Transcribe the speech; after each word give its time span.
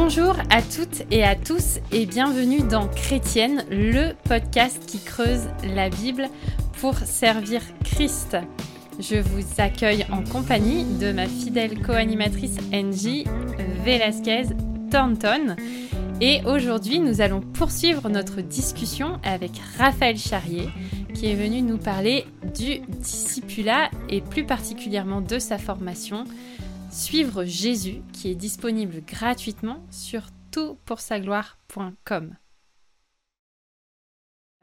Bonjour 0.00 0.36
à 0.48 0.62
toutes 0.62 1.02
et 1.10 1.24
à 1.24 1.34
tous 1.34 1.80
et 1.90 2.06
bienvenue 2.06 2.60
dans 2.60 2.86
Chrétienne, 2.86 3.64
le 3.68 4.12
podcast 4.28 4.80
qui 4.86 5.00
creuse 5.00 5.48
la 5.74 5.90
Bible 5.90 6.28
pour 6.80 6.94
servir 6.94 7.62
Christ. 7.82 8.36
Je 9.00 9.16
vous 9.16 9.44
accueille 9.60 10.06
en 10.12 10.22
compagnie 10.22 10.84
de 10.84 11.10
ma 11.10 11.26
fidèle 11.26 11.82
co-animatrice 11.82 12.58
Angie 12.72 13.24
Velasquez 13.84 14.44
Thornton. 14.88 15.56
Et 16.20 16.42
aujourd'hui, 16.46 17.00
nous 17.00 17.20
allons 17.20 17.40
poursuivre 17.40 18.08
notre 18.08 18.40
discussion 18.40 19.18
avec 19.24 19.50
Raphaël 19.78 20.16
Charrier, 20.16 20.68
qui 21.12 21.26
est 21.26 21.34
venu 21.34 21.60
nous 21.60 21.76
parler 21.76 22.24
du 22.56 22.78
discipulat 23.00 23.90
et 24.08 24.20
plus 24.20 24.44
particulièrement 24.44 25.22
de 25.22 25.40
sa 25.40 25.58
formation 25.58 26.22
Suivre 26.90 27.44
Jésus, 27.44 28.02
qui 28.12 28.30
est 28.30 28.34
disponible 28.34 29.02
gratuitement 29.02 29.84
sur 29.90 30.22
toutpoursagloire.com. 30.50 32.36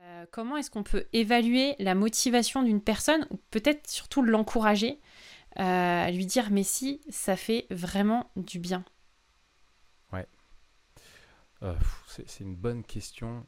Euh, 0.02 0.26
comment 0.32 0.58
est-ce 0.58 0.72
qu'on 0.72 0.84
peut 0.84 1.06
évaluer 1.14 1.76
la 1.78 1.94
motivation 1.94 2.64
d'une 2.64 2.82
personne, 2.82 3.28
ou 3.30 3.38
peut-être 3.52 3.88
surtout 3.88 4.24
l'encourager, 4.24 5.00
euh, 5.60 6.06
à 6.06 6.10
lui 6.12 6.26
dire 6.26 6.50
mais 6.50 6.64
si, 6.64 7.00
ça 7.10 7.36
fait 7.36 7.68
vraiment 7.70 8.32
du 8.36 8.60
bien? 8.60 8.84
Ouais. 10.12 10.26
Euh, 11.62 11.76
c'est 12.08 12.44
une 12.44 12.56
bonne 12.56 12.84
question. 12.84 13.46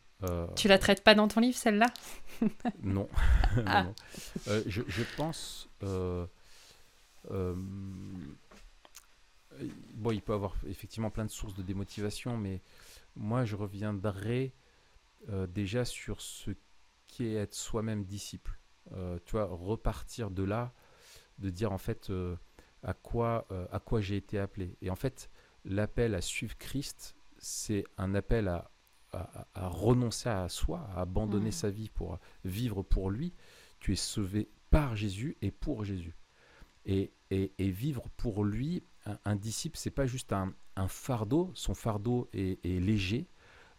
Tu 0.55 0.67
la 0.67 0.79
traites 0.79 1.03
pas 1.03 1.13
dans 1.15 1.27
ton 1.27 1.41
livre, 1.41 1.57
celle-là? 1.57 1.87
Non. 2.83 3.09
Ah. 3.65 3.83
non. 3.85 3.95
Je, 4.67 4.81
je, 4.87 5.03
pense 5.15 5.67
bon, 9.93 10.11
il 10.11 10.21
peut 10.21 10.33
avoir 10.33 10.55
effectivement 10.67 11.09
plein 11.09 11.25
de 11.25 11.31
sources 11.31 11.55
de 11.55 11.63
démotivation, 11.63 12.37
mais 12.37 12.61
moi, 13.15 13.45
je 13.45 13.55
reviendrai 13.55 14.53
euh, 15.29 15.47
déjà 15.47 15.85
sur 15.85 16.21
ce 16.21 16.51
qui 17.07 17.25
est 17.25 17.35
être 17.35 17.55
soi-même 17.55 18.03
disciple. 18.03 18.59
Euh, 18.93 19.19
tu 19.25 19.33
vois, 19.33 19.45
repartir 19.45 20.29
de 20.31 20.43
là, 20.43 20.73
de 21.39 21.49
dire 21.49 21.71
en 21.71 21.77
fait 21.77 22.09
euh, 22.09 22.35
à 22.83 22.93
quoi, 22.93 23.47
à 23.71 23.79
quoi 23.79 24.01
j'ai 24.01 24.17
été 24.17 24.39
appelé. 24.39 24.77
Et 24.81 24.89
en 24.89 24.95
fait, 24.95 25.29
l'appel 25.65 26.15
à 26.15 26.21
suivre 26.21 26.57
Christ, 26.57 27.15
c'est 27.39 27.83
un 27.97 28.15
appel 28.15 28.47
à, 28.47 28.71
à, 29.11 29.67
renoncer 29.67 30.29
à 30.29 30.47
soi, 30.47 30.87
à 30.95 31.01
abandonner 31.01 31.49
mmh. 31.49 31.53
sa 31.53 31.69
vie 31.69 31.89
pour 31.89 32.19
vivre 32.45 32.83
pour 32.83 33.09
lui. 33.09 33.33
Tu 33.79 33.93
es 33.93 33.97
sauvé 33.97 34.47
par 34.69 34.95
Jésus 34.95 35.37
et 35.41 35.51
pour 35.51 35.83
Jésus. 35.83 36.15
Et, 36.85 37.11
et, 37.31 37.51
et 37.57 37.69
vivre 37.69 38.09
pour 38.15 38.43
lui, 38.43 38.83
un, 39.25 39.35
disciple, 39.35 39.77
c'est 39.77 39.91
pas 39.91 40.05
juste 40.05 40.33
un, 40.33 40.53
fardeau, 40.87 41.51
son 41.53 41.73
fardeau 41.73 42.29
est, 42.33 42.63
léger, 42.63 43.27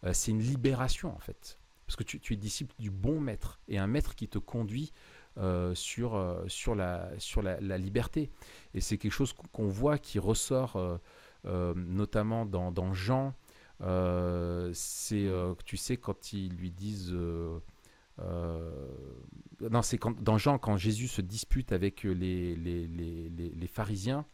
euh, 0.03 0.13
c'est 0.13 0.31
une 0.31 0.41
libération 0.41 1.15
en 1.15 1.19
fait. 1.19 1.59
Parce 1.85 1.95
que 1.95 2.03
tu, 2.03 2.33
es 2.33 2.37
disciple 2.37 2.75
du 2.77 2.91
bon 2.91 3.19
maître 3.19 3.59
et 3.67 3.79
un 3.79 3.87
maître 3.87 4.13
qui 4.13 4.27
te 4.27 4.37
conduit 4.37 4.91
euh, 5.37 5.73
sur, 5.73 6.15
euh, 6.15 6.43
sur, 6.47 6.75
la, 6.75 7.09
sur 7.17 7.41
la, 7.41 7.77
liberté. 7.77 8.29
Et 8.75 8.81
c'est 8.81 8.99
quelque 8.99 9.11
chose 9.11 9.33
qu'on 9.51 9.67
voit 9.67 9.97
qui 9.97 10.19
ressort 10.19 10.99
notamment 11.43 12.45
dans, 12.45 12.93
Jean. 12.93 13.33
c'est, 14.73 15.29
tu 15.65 15.77
sais, 15.77 15.97
quand 15.97 16.33
ils 16.33 16.53
lui 16.53 16.69
disent. 16.71 17.15
non, 18.19 19.81
c'est 19.81 19.99
dans 20.21 20.37
Jean, 20.37 20.59
quand 20.59 20.77
Jésus 20.77 21.07
se 21.07 21.21
dispute 21.21 21.71
avec 21.71 22.03
les, 22.03 22.55
les, 22.55 22.87
les, 22.87 23.29
les 23.29 23.67
pharisiens, 23.67 24.25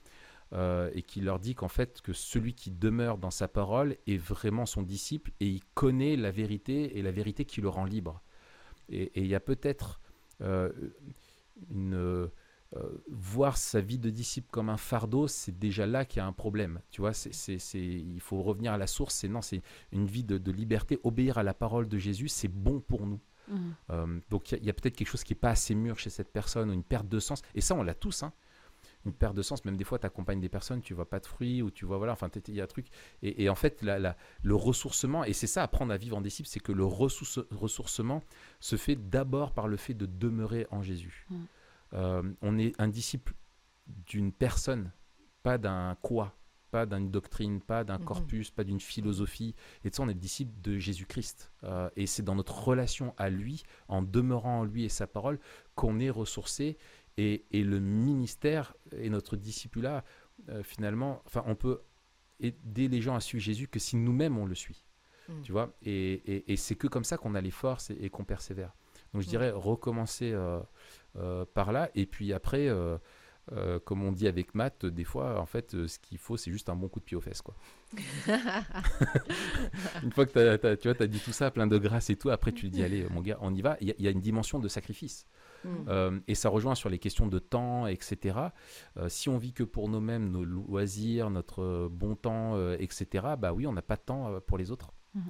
euh, 0.54 0.92
et 0.94 1.02
qui 1.02 1.22
leur 1.22 1.40
dit 1.40 1.56
qu'en 1.56 1.68
fait 1.68 2.02
que 2.02 2.14
celui 2.14 2.54
qui 2.54 2.70
demeure 2.70 3.18
dans 3.18 3.32
sa 3.32 3.48
parole 3.48 3.98
est 4.06 4.18
vraiment 4.18 4.68
son 4.68 4.84
disciple 4.84 5.32
et 5.40 5.48
il 5.48 5.62
connaît 5.74 6.16
la 6.16 6.30
vérité 6.30 6.98
et 6.98 7.02
la 7.02 7.12
vérité 7.12 7.46
qui 7.46 7.62
le 7.62 7.70
rend 7.70 7.86
libre. 7.86 8.22
Et 8.90 9.12
il 9.16 9.28
y 9.28 9.34
a 9.34 9.40
peut-être 9.40 10.00
euh, 10.42 10.72
une 11.72 12.30
euh, 12.76 13.04
voir 13.10 13.58
sa 13.58 13.82
vie 13.82 13.98
de 13.98 14.10
disciple 14.10 14.50
comme 14.52 14.70
un 14.70 14.78
fardeau, 14.78 15.28
c'est 15.28 15.58
déjà 15.58 15.88
là 15.88 16.06
qu'il 16.06 16.20
y 16.20 16.22
a 16.22 16.28
un 16.28 16.34
problème. 16.34 16.80
Tu 16.92 17.02
vois, 17.02 17.14
c'est, 17.14 17.58
il 17.74 18.20
faut 18.20 18.42
revenir 18.44 18.74
à 18.74 18.78
la 18.78 18.88
source. 18.88 19.16
C'est 19.16 19.28
non, 19.28 19.42
c'est 19.42 19.62
une 19.92 20.06
vie 20.06 20.24
de, 20.24 20.52
liberté. 20.52 21.00
Obéir 21.04 21.38
à 21.40 21.44
la 21.44 21.54
parole 21.54 21.88
de 21.88 21.98
Jésus, 21.98 22.28
c'est 22.28 22.48
bon 22.48 22.82
pour 22.82 23.08
nous. 23.08 23.20
Mmh. 23.48 24.22
donc 24.32 24.54
il 24.54 24.64
y 24.64 24.70
a, 24.70 24.72
a 24.72 24.74
peut-être 24.74 24.96
quelque 24.96 25.08
chose 25.08 25.24
qui 25.24 25.34
n'est 25.34 25.40
pas 25.40 25.52
assez 25.52 25.76
mûr 25.76 26.00
chez 26.00 26.10
cette 26.10 26.34
personne, 26.34 26.72
ou 26.72 26.74
une 26.74 26.84
perte 26.84 27.08
de 27.08 27.20
sens. 27.20 27.44
Et 27.54 27.62
ça, 27.62 27.76
on 27.76 27.84
l'a 27.84 27.94
tous. 27.94 28.24
Hein 28.24 28.34
une 29.06 29.14
perte 29.14 29.36
de 29.36 29.42
sens. 29.42 29.64
Même 29.66 29.78
des 29.78 29.84
fois, 29.84 30.00
tu 30.00 30.06
accompagnes 30.06 30.40
des 30.40 30.50
personnes, 30.50 30.82
tu 30.82 30.94
vois 30.94 31.10
pas 31.10 31.20
de 31.20 31.26
fruits 31.26 31.62
ou 31.62 31.72
tu 31.72 31.86
vois, 31.86 31.98
voilà, 31.98 32.14
enfin, 32.14 32.30
il 32.48 32.56
y 32.56 32.62
a 32.62 32.64
un 32.64 32.68
truc. 32.68 32.88
Et, 33.22 33.50
en 33.50 33.56
fait, 33.56 33.82
la, 33.82 34.18
le 34.42 34.56
ressourcement, 34.56 35.24
et 35.24 35.34
c'est 35.34 35.48
ça, 35.48 35.64
apprendre 35.64 35.94
à 35.94 35.98
vivre 35.98 36.18
en 36.18 36.22
disciple, 36.22 36.50
c'est 36.50 36.60
que 36.60 36.72
le 36.72 36.86
ressourcement 36.86 38.22
se 38.60 38.76
fait 38.76 38.96
d'abord 38.96 39.54
par 39.54 39.68
le 39.68 39.78
fait 39.78 39.94
de 39.94 40.06
demeurer 40.06 40.68
en 40.72 40.82
Jésus. 40.82 41.26
Mm. 41.30 41.36
Euh, 41.94 42.24
on 42.42 42.58
est 42.58 42.80
un 42.80 42.88
disciple 42.88 43.34
d'une 43.88 44.32
personne, 44.32 44.92
pas 45.44 45.58
d'un 45.58 45.96
quoi, 46.02 46.36
pas 46.72 46.86
d'une 46.86 47.10
doctrine, 47.12 47.62
pas 47.62 47.84
d'un 47.84 47.98
mm-hmm. 47.98 48.04
corpus, 48.04 48.52
pas 48.52 48.64
d'une 48.64 48.80
philosophie. 48.80 49.56
Et 49.84 49.90
de 49.90 49.96
ça, 49.96 50.04
on 50.04 50.10
est 50.10 50.14
disciple 50.14 50.52
de 50.62 50.78
Jésus-Christ. 50.78 51.52
Euh, 51.64 51.90
et 51.96 52.08
c'est 52.08 52.24
dans 52.24 52.36
notre 52.36 52.68
relation 52.68 53.14
à 53.18 53.30
lui, 53.30 53.64
en 53.88 54.02
demeurant 54.02 54.60
en 54.60 54.64
lui 54.64 54.84
et 54.84 54.90
sa 54.90 55.08
parole, 55.08 55.40
qu'on 55.76 56.00
est 56.00 56.10
ressourcé 56.10 56.78
et, 57.18 57.46
le 57.52 57.80
ministère 57.80 58.76
et 58.98 59.10
notre 59.10 59.38
discipulat, 59.38 60.04
euh, 60.50 60.64
finalement, 60.64 61.22
enfin, 61.26 61.44
on 61.48 61.56
peut 61.56 61.82
aider 62.40 62.88
les 62.88 63.02
gens 63.02 63.16
à 63.16 63.22
suivre 63.22 63.44
Jésus 63.44 63.68
que 63.68 63.80
si 63.80 63.96
nous-mêmes 63.96 64.38
on 64.38 64.46
le 64.46 64.56
suit. 64.56 64.86
Mm. 65.30 65.42
Tu 65.44 65.52
vois? 65.52 65.74
Et, 65.82 66.52
et, 66.52 66.58
c'est 66.58 66.76
que 66.76 66.88
comme 66.88 67.06
ça 67.06 67.18
qu'on 67.18 67.36
a 67.36 67.42
les 67.42 67.52
forces 67.52 67.90
et, 67.92 68.10
qu'on 68.10 68.26
persévère. 68.26 68.76
Donc 69.14 69.22
je 69.22 69.28
mm. 69.28 69.30
dirais 69.30 69.52
recommencer 69.52 70.34
euh, 70.34 70.60
euh, 71.16 71.46
par 71.54 71.72
là. 71.72 71.90
Et 71.96 72.06
puis 72.06 72.34
après, 72.34 72.70
comme 73.86 74.04
on 74.04 74.12
dit 74.12 74.28
avec 74.28 74.54
Matt, 74.54 74.86
des 74.86 75.06
fois, 75.06 75.40
en 75.40 75.46
fait, 75.46 75.88
ce 75.88 75.98
qu'il 76.00 76.18
faut, 76.18 76.36
c'est 76.36 76.52
juste 76.52 76.68
un 76.68 76.76
bon 76.76 76.90
coup 76.90 77.00
de 77.00 77.06
pied 77.06 77.16
aux 77.16 77.22
fesses. 77.22 77.42
Quoi. 77.42 77.56
une 80.04 80.12
fois 80.12 80.26
que 80.26 80.76
tu 80.76 80.90
as 80.90 81.08
dit 81.08 81.20
tout 81.20 81.32
ça, 81.32 81.50
plein 81.50 81.68
de 81.68 81.78
grâce 81.78 82.10
et 82.10 82.18
tout, 82.18 82.30
après 82.30 82.52
tu 82.52 82.68
dis, 82.68 82.84
allez, 82.84 83.08
mon 83.10 83.22
gars, 83.22 83.38
on 83.40 83.56
y 83.56 83.62
va. 83.62 83.78
Il 83.80 83.96
y, 83.98 84.08
a 84.08 84.12
une 84.12 84.20
dimension 84.20 84.60
de 84.60 84.68
sacrifice. 84.68 85.26
Mm. 85.66 85.86
Euh, 85.88 86.20
et 86.28 86.36
ça 86.36 86.50
rejoint 86.50 86.76
sur 86.76 86.90
les 86.90 87.00
questions 87.00 87.28
de 87.28 87.40
temps, 87.40 87.88
etc. 87.88 88.40
Euh, 88.98 89.10
si 89.10 89.30
on 89.30 89.38
vit 89.38 89.54
que 89.54 89.64
pour 89.64 89.90
nous-mêmes, 89.90 90.30
nos 90.30 90.46
loisirs, 90.46 91.30
notre 91.30 91.90
bon 91.92 92.16
temps, 92.16 92.56
euh, 92.56 92.78
etc., 92.80 93.26
bah 93.38 93.54
oui, 93.54 93.68
on 93.68 93.74
n'a 93.74 93.82
pas 93.82 93.96
de 93.96 94.02
temps 94.02 94.40
pour 94.42 94.58
les 94.58 94.72
autres. 94.72 94.92
Mm. 95.14 95.22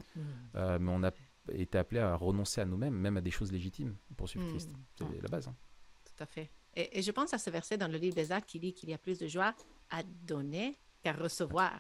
mais 0.80 0.92
on 0.92 1.04
a 1.04 1.12
été 1.52 1.78
appelé 1.78 2.00
à 2.00 2.16
renoncer 2.16 2.60
à 2.60 2.66
nous-mêmes, 2.66 2.96
même 2.96 3.18
à 3.18 3.22
des 3.22 3.30
choses 3.30 3.52
légitimes 3.52 3.96
pour 4.18 4.28
suivre 4.28 4.46
mm. 4.46 4.50
Christ. 4.50 4.72
C'est 4.98 5.22
la 5.22 5.30
base. 5.30 5.48
Hein. 5.48 5.56
Tout 6.04 6.24
à 6.24 6.26
fait. 6.26 6.50
Et, 6.76 7.02
je 7.02 7.12
pense 7.12 7.34
à 7.34 7.38
ce 7.38 7.50
verset 7.50 7.78
dans 7.78 7.88
le 7.88 7.98
livre 7.98 8.16
des 8.16 8.32
Actes 8.32 8.50
qui 8.50 8.60
dit 8.60 8.74
qu'il 8.74 8.90
y 8.90 8.94
a 8.94 8.98
plus 8.98 9.20
de 9.20 9.28
joie 9.28 9.54
à 9.92 10.02
donner 10.04 10.78
qu'à 11.06 11.14
recevoir. 11.14 11.80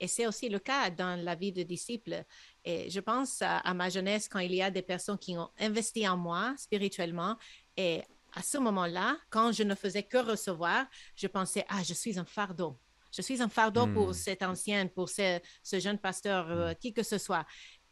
Et 0.00 0.08
c'est 0.08 0.26
aussi 0.26 0.48
le 0.48 0.58
cas 0.58 0.90
dans 0.90 1.22
la 1.22 1.36
vie 1.36 1.52
de 1.52 1.62
disciple. 1.62 2.24
Et 2.64 2.90
je 2.90 3.00
pense 3.00 3.40
à, 3.40 3.72
ma 3.72 3.88
jeunesse 3.88 4.28
quand 4.28 4.40
il 4.40 4.54
y 4.54 4.62
a 4.62 4.70
des 4.70 4.82
personnes 4.82 5.18
qui 5.18 5.38
ont 5.38 5.48
investi 5.58 6.06
en 6.08 6.16
moi 6.16 6.54
spirituellement 6.58 7.36
et 7.76 8.02
à 8.34 8.42
ce 8.42 8.58
moment-là, 8.58 9.16
quand 9.30 9.52
je 9.52 9.62
ne 9.62 9.74
faisais 9.74 10.02
que 10.02 10.18
recevoir, 10.18 10.86
je 11.16 11.26
pensais, 11.26 11.64
ah, 11.68 11.82
je 11.82 11.94
suis 11.94 12.18
un 12.18 12.24
fardeau. 12.24 12.78
Je 13.12 13.22
suis 13.22 13.40
un 13.40 13.48
fardeau 13.48 13.86
pour 13.86 14.08
hmm. 14.08 14.14
cette 14.14 14.42
ancienne, 14.42 14.90
pour 14.90 15.08
ce, 15.08 15.38
jeune 15.72 15.98
pasteur, 15.98 16.50
euh, 16.50 16.72
hmm. 16.72 16.74
qui 16.76 16.92
que 16.92 17.02
ce 17.04 17.18
soit. 17.18 17.46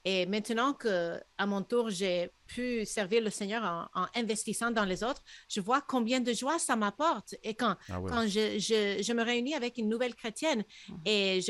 Et 0.05 0.27
maintenant 0.27 0.73
que 0.73 1.21
à 1.39 1.47
mon 1.47 1.63
tour, 1.63 1.89
j'ai 1.91 2.33
pu 2.49 2.85
servir 2.85 3.23
le 3.23 3.31
Seigneur 3.31 3.89
en, 3.95 4.07
investissant 4.17 4.73
dans 4.73 4.85
les 4.85 5.05
autres, 5.05 5.23
je 5.49 5.61
vois 5.61 5.81
combien 5.81 6.19
de 6.19 6.33
joie 6.33 6.59
ça 6.59 6.75
m'apporte. 6.75 7.37
Et 7.45 7.55
quand, 7.55 7.77
ah 7.89 8.01
quand 8.09 8.27
je, 8.27 8.59
je, 8.59 9.13
me 9.13 9.23
réunis 9.23 9.55
avec 9.55 9.79
une 9.79 9.89
nouvelle 9.89 10.17
chrétienne 10.17 10.65
hmm. 10.89 10.97
et 11.05 11.41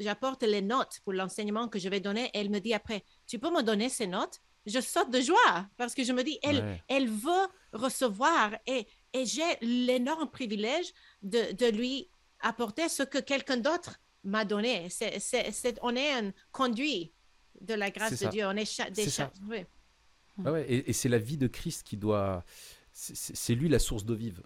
j'apporte 0.00 0.44
les 0.44 0.62
notes 0.62 1.00
pour 1.04 1.12
l'enseignement 1.12 1.68
que 1.68 1.78
je 1.78 1.90
vais 1.90 2.00
donner, 2.00 2.30
elle 2.32 2.48
me 2.48 2.58
dit 2.58 2.72
après, 2.72 3.04
tu 3.26 3.38
peux 3.38 3.50
me 3.50 3.62
donner 3.62 3.90
ces 3.90 4.06
notes? 4.06 4.40
Je 4.66 4.80
saute 4.80 5.10
de 5.10 5.20
joie 5.20 5.68
parce 5.76 5.94
que 5.94 6.04
je 6.04 6.12
me 6.12 6.22
dis, 6.22 6.38
elle, 6.42 6.80
elle 6.88 7.08
veut 7.08 7.46
recevoir 7.72 8.54
et, 8.66 8.86
et 9.12 9.26
j'ai 9.26 9.58
l'énorme 9.60 10.30
privilège 10.30 10.92
de, 11.22 11.52
de, 11.52 11.66
lui 11.66 12.08
apporter 12.40 12.88
ce 12.88 13.02
que 13.02 13.18
quelqu'un 13.18 13.56
d'autre 13.56 14.00
m'a 14.22 14.44
donné. 14.44 14.88
C'est, 14.90 15.18
c'est, 15.20 15.78
on 15.82 15.94
est 15.94 16.12
un 16.12 16.32
conduit 16.52 17.12
de 17.60 17.74
la 17.74 17.90
grâce 17.90 18.22
de 18.22 18.28
Dieu. 18.28 18.46
On 18.46 18.56
est 18.56 18.90
des 18.90 19.08
oui. 19.48 19.64
ouais, 20.38 20.66
et, 20.68 20.90
et 20.90 20.92
c'est 20.92 21.08
la 21.08 21.18
vie 21.18 21.36
de 21.36 21.46
Christ 21.46 21.82
qui 21.82 21.96
doit 21.96 22.44
c'est 22.96 23.56
lui 23.56 23.68
la 23.68 23.80
source 23.80 24.04
d'eau 24.04 24.14
vive. 24.14 24.40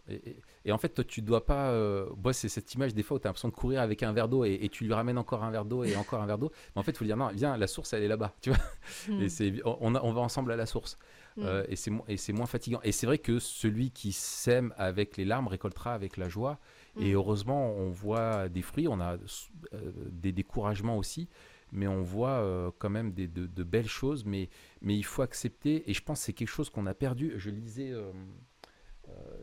Et, 0.65 0.73
en 0.73 0.79
fait, 0.79 0.89
toi, 0.89 1.05
tu 1.05 1.21
dois 1.21 1.45
pas. 1.45 1.71
Euh, 1.71 2.07
c'est 2.33 2.49
cette 2.49 2.73
image 2.75 2.95
des 2.95 3.03
fois 3.03 3.19
où 3.19 3.21
tu 3.21 3.27
as 3.27 3.29
l'impression 3.29 3.49
de 3.49 3.55
courir 3.55 3.83
avec 3.83 4.03
un 4.03 4.13
verre 4.13 4.29
d'eau 4.29 4.45
et, 4.45 4.69
tu 4.73 4.85
lui 4.85 4.93
ramènes 4.95 5.19
encore 5.19 5.45
un 5.45 5.51
verre 5.51 5.67
d'eau 5.67 5.85
et 5.85 5.95
encore 5.97 6.23
un 6.23 6.27
verre 6.27 6.39
d'eau. 6.39 6.51
Mais 6.75 6.81
en 6.81 6.83
fait, 6.83 6.93
il 6.93 6.97
faut 6.97 7.05
dire 7.05 7.19
non, 7.19 7.29
viens, 7.29 7.59
la 7.59 7.67
source, 7.67 7.93
elle 7.93 8.03
est 8.03 8.09
là-bas. 8.09 8.35
Tu 8.41 8.51
vois 8.51 8.59
hmm. 9.09 9.23
et 9.23 9.61
on, 9.65 9.95
on, 9.95 10.13
va 10.13 10.21
ensemble 10.23 10.51
à 10.53 10.57
la 10.57 10.65
source. 10.65 10.97
Hmm. 11.37 11.43
Euh, 11.45 11.65
et 11.69 11.77
c'est 12.17 12.33
moins 12.33 12.47
fatigant. 12.47 12.81
Et 12.85 12.93
c'est 12.93 13.07
vrai 13.07 13.19
que 13.19 13.39
celui 13.39 13.91
qui 13.91 14.13
sème 14.13 14.73
avec 14.79 15.19
les 15.19 15.27
larmes 15.27 15.49
récoltera 15.49 15.93
avec 15.93 16.17
la 16.17 16.31
joie. 16.31 16.59
Et 16.99 17.13
heureusement, 17.13 17.71
on 17.77 17.91
voit 17.91 18.49
des 18.49 18.63
fruits, 18.63 18.89
on 18.89 18.99
a 19.01 19.19
des 20.11 20.33
découragements 20.33 20.97
aussi, 20.97 21.29
mais 21.73 21.87
on 21.87 22.03
voit 22.03 22.75
quand 22.79 22.91
même 22.91 23.13
des, 23.13 23.29
de, 23.29 23.63
belles 23.63 23.89
choses. 23.89 24.25
Mais, 24.25 24.49
mais 24.81 24.97
il 24.97 25.05
faut 25.05 25.23
accepter, 25.23 25.89
et 25.91 25.95
je 25.95 26.03
pense 26.03 26.21
que 26.21 26.27
c'est 26.27 26.33
quelque 26.33 26.49
chose 26.49 26.71
qu'on 26.71 26.87
a 26.87 26.95
perdu. 26.95 27.35
Je 27.37 27.51
lisais, 27.51 27.93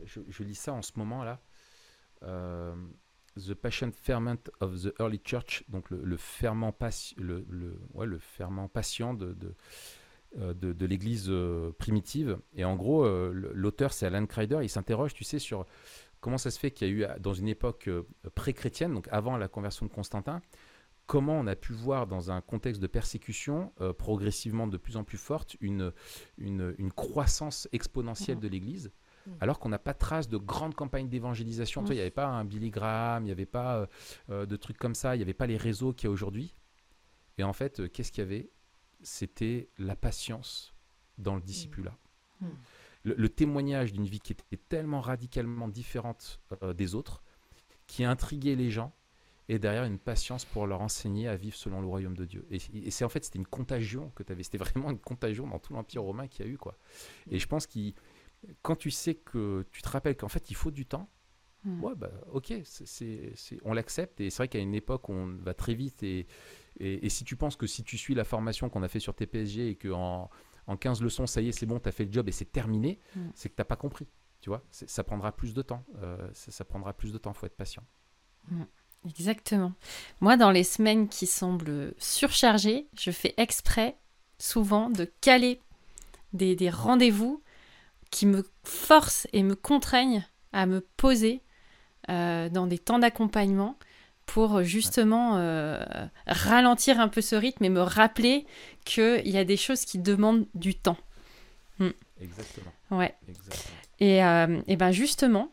je, 0.04 0.20
je, 0.28 0.42
lis 0.42 0.54
ça 0.54 0.72
en 0.72 0.82
ce 0.82 0.92
moment 0.96 1.24
là. 1.24 1.40
The 3.36 3.54
Patient 3.54 3.90
Ferment 3.92 4.50
of 4.60 4.82
the 4.82 4.94
Early 4.98 5.20
Church, 5.22 5.64
donc 5.68 5.90
le, 5.90 6.16
ferment, 6.16 6.74
le, 7.18 7.44
le, 7.48 7.78
ouais, 7.92 8.06
le 8.06 8.18
ferment 8.18 8.68
patient 8.68 9.12
de, 9.12 9.34
de, 9.34 9.54
euh, 10.38 10.54
de, 10.54 10.86
l'Église 10.86 11.26
euh, 11.28 11.72
primitive. 11.78 12.38
Et 12.54 12.64
en 12.64 12.76
gros, 12.76 13.04
euh, 13.04 13.32
l'auteur, 13.54 13.92
c'est 13.92 14.06
Alan 14.06 14.26
Kreider, 14.26 14.58
il 14.62 14.68
s'interroge, 14.68 15.14
tu 15.14 15.24
sais, 15.24 15.38
sur 15.38 15.66
comment 16.20 16.38
ça 16.38 16.50
se 16.50 16.58
fait 16.58 16.70
qu'il 16.70 16.88
y 16.88 17.04
a 17.04 17.16
eu, 17.16 17.20
dans 17.20 17.34
une 17.34 17.48
époque 17.48 17.90
pré-chrétienne, 18.34 18.94
donc 18.94 19.08
avant 19.10 19.36
la 19.36 19.48
conversion 19.48 19.86
de 19.86 19.90
Constantin, 19.90 20.40
comment 21.06 21.38
on 21.38 21.46
a 21.46 21.56
pu 21.56 21.72
voir 21.72 22.06
dans 22.06 22.30
un 22.30 22.40
contexte 22.40 22.82
de 22.82 22.86
persécution 22.86 23.72
progressivement 23.98 24.66
de 24.66 24.76
plus 24.76 24.96
en 24.96 25.04
plus 25.04 25.18
forte 25.18 25.56
une, 25.60 25.92
une, 26.38 26.74
une 26.78 26.92
croissance 26.92 27.68
exponentielle 27.72 28.38
mmh. 28.38 28.40
de 28.40 28.48
l'Église 28.48 28.92
Mm. 29.26 29.32
alors 29.40 29.58
qu'on 29.58 29.68
n'a 29.68 29.78
pas 29.78 29.94
trace 29.94 30.28
de 30.28 30.36
grandes 30.36 30.74
campagnes 30.74 31.08
d'évangélisation. 31.08 31.84
Il 31.86 31.94
n'y 31.94 32.00
avait 32.00 32.10
pas 32.10 32.26
un 32.26 32.44
Billy 32.44 32.70
Graham, 32.70 33.24
il 33.24 33.26
n'y 33.26 33.32
avait 33.32 33.46
pas 33.46 33.76
euh, 33.76 33.86
euh, 34.30 34.46
de 34.46 34.56
trucs 34.56 34.78
comme 34.78 34.94
ça, 34.94 35.14
il 35.14 35.18
n'y 35.18 35.22
avait 35.22 35.34
pas 35.34 35.46
les 35.46 35.56
réseaux 35.56 35.92
qu'il 35.92 36.08
y 36.08 36.08
a 36.08 36.12
aujourd'hui. 36.12 36.54
Et 37.38 37.44
en 37.44 37.52
fait, 37.52 37.80
euh, 37.80 37.88
qu'est-ce 37.88 38.12
qu'il 38.12 38.22
y 38.22 38.26
avait? 38.26 38.50
C'était 39.02 39.68
la 39.78 39.96
patience 39.96 40.74
dans 41.18 41.34
le 41.34 41.42
discipulat. 41.42 41.96
Mm. 42.40 42.46
Le, 43.04 43.28
témoignage 43.28 43.92
d'une 43.92 44.06
vie 44.06 44.18
qui 44.18 44.32
était 44.32 44.56
tellement 44.56 45.00
radicalement 45.00 45.68
différente 45.68 46.40
des 46.74 46.96
autres, 46.96 47.22
qui 47.86 48.02
intriguait 48.02 48.56
les 48.56 48.68
gens, 48.68 48.92
et 49.48 49.58
derrière 49.58 49.84
une 49.84 49.98
patience 49.98 50.44
pour 50.44 50.66
leur 50.66 50.80
enseigner 50.80 51.28
à 51.28 51.36
vivre 51.36 51.56
selon 51.56 51.80
le 51.80 51.86
royaume 51.86 52.16
de 52.16 52.24
Dieu. 52.24 52.46
Et, 52.50 52.58
et 52.74 52.90
c'est 52.90 53.04
en 53.04 53.08
fait, 53.08 53.24
c'était 53.24 53.38
une 53.38 53.46
contagion 53.46 54.10
que 54.16 54.22
tu 54.22 54.32
avais. 54.32 54.42
C'était 54.42 54.58
vraiment 54.58 54.90
une 54.90 54.98
contagion 54.98 55.46
dans 55.46 55.58
tout 55.58 55.72
l'Empire 55.72 56.02
romain 56.02 56.26
qu'il 56.26 56.44
y 56.44 56.48
a 56.48 56.52
eu. 56.52 56.58
Quoi. 56.58 56.76
Et 57.30 57.38
je 57.38 57.46
pense 57.46 57.66
qu'il 57.66 57.94
quand 58.62 58.76
tu 58.76 58.90
sais 58.90 59.14
que 59.14 59.64
tu 59.72 59.82
te 59.82 59.88
rappelles 59.88 60.16
qu'en 60.16 60.28
fait 60.28 60.50
il 60.50 60.56
faut 60.56 60.70
du 60.70 60.86
temps, 60.86 61.08
hmm. 61.64 61.82
ouais, 61.82 61.94
bah, 61.94 62.10
ok, 62.32 62.52
c'est, 62.64 63.32
on 63.64 63.72
l'accepte. 63.72 64.20
Et 64.20 64.30
c'est 64.30 64.38
vrai 64.38 64.48
qu'à 64.48 64.58
une 64.58 64.74
époque, 64.74 65.08
on 65.08 65.26
va 65.26 65.54
très 65.54 65.74
vite. 65.74 66.02
Et, 66.02 66.26
et, 66.78 67.08
si 67.08 67.24
tu 67.24 67.36
penses 67.36 67.56
que 67.56 67.66
si 67.66 67.82
tu 67.82 67.96
suis 67.96 68.14
la 68.14 68.24
formation 68.24 68.68
qu'on 68.68 68.82
a 68.82 68.88
fait 68.88 69.00
sur 69.00 69.14
TPSG 69.14 69.68
et 69.68 69.74
qu'en 69.76 70.30
en 70.66 70.76
15 70.76 71.02
leçons, 71.02 71.26
ça 71.26 71.40
y 71.40 71.48
est, 71.48 71.52
c'est 71.52 71.66
bon, 71.66 71.78
tu 71.78 71.88
as 71.88 71.92
fait 71.92 72.04
le 72.04 72.12
job 72.12 72.28
et 72.28 72.32
c'est 72.32 72.50
terminé, 72.50 72.98
hmm. 73.14 73.28
c'est 73.34 73.48
que 73.48 73.54
tu 73.54 73.60
n'as 73.60 73.66
pas 73.66 73.76
compris. 73.76 74.06
Tu 74.40 74.50
vois, 74.50 74.62
ça 74.70 75.02
prendra 75.02 75.32
plus 75.32 75.54
de 75.54 75.62
temps. 75.62 75.84
Euh, 75.96 76.28
ça, 76.32 76.64
prendra 76.64 76.92
plus 76.92 77.12
de 77.12 77.18
temps, 77.18 77.32
il 77.32 77.38
faut 77.38 77.46
être 77.46 77.56
patient. 77.56 77.82
Hmm. 78.48 78.64
Exactement. 79.08 79.72
Moi, 80.20 80.36
dans 80.36 80.50
les 80.50 80.64
semaines 80.64 81.08
qui 81.08 81.26
semblent 81.26 81.94
surchargées, 81.98 82.86
je 82.98 83.10
fais 83.10 83.34
exprès 83.36 83.96
souvent 84.38 84.90
de 84.90 85.10
caler 85.20 85.60
des, 86.32 86.56
des 86.56 86.70
rendez-vous 86.70 87.42
qui 88.10 88.26
me 88.26 88.44
forcent 88.64 89.26
et 89.32 89.42
me 89.42 89.54
contraignent 89.54 90.24
à 90.52 90.66
me 90.66 90.80
poser 90.80 91.42
euh, 92.08 92.48
dans 92.48 92.66
des 92.66 92.78
temps 92.78 92.98
d'accompagnement 92.98 93.76
pour 94.26 94.62
justement 94.62 95.36
euh, 95.36 95.78
ralentir 96.26 97.00
un 97.00 97.08
peu 97.08 97.20
ce 97.20 97.36
rythme 97.36 97.64
et 97.64 97.68
me 97.68 97.80
rappeler 97.80 98.46
qu'il 98.84 99.28
y 99.28 99.38
a 99.38 99.44
des 99.44 99.56
choses 99.56 99.84
qui 99.84 99.98
demandent 99.98 100.46
du 100.54 100.74
temps. 100.74 100.96
Hmm. 101.78 101.90
Exactement. 102.20 102.72
Ouais. 102.90 103.14
Et, 104.00 104.24
euh, 104.24 104.60
et, 104.66 104.76
ben 104.76 104.90
justement, 104.90 105.50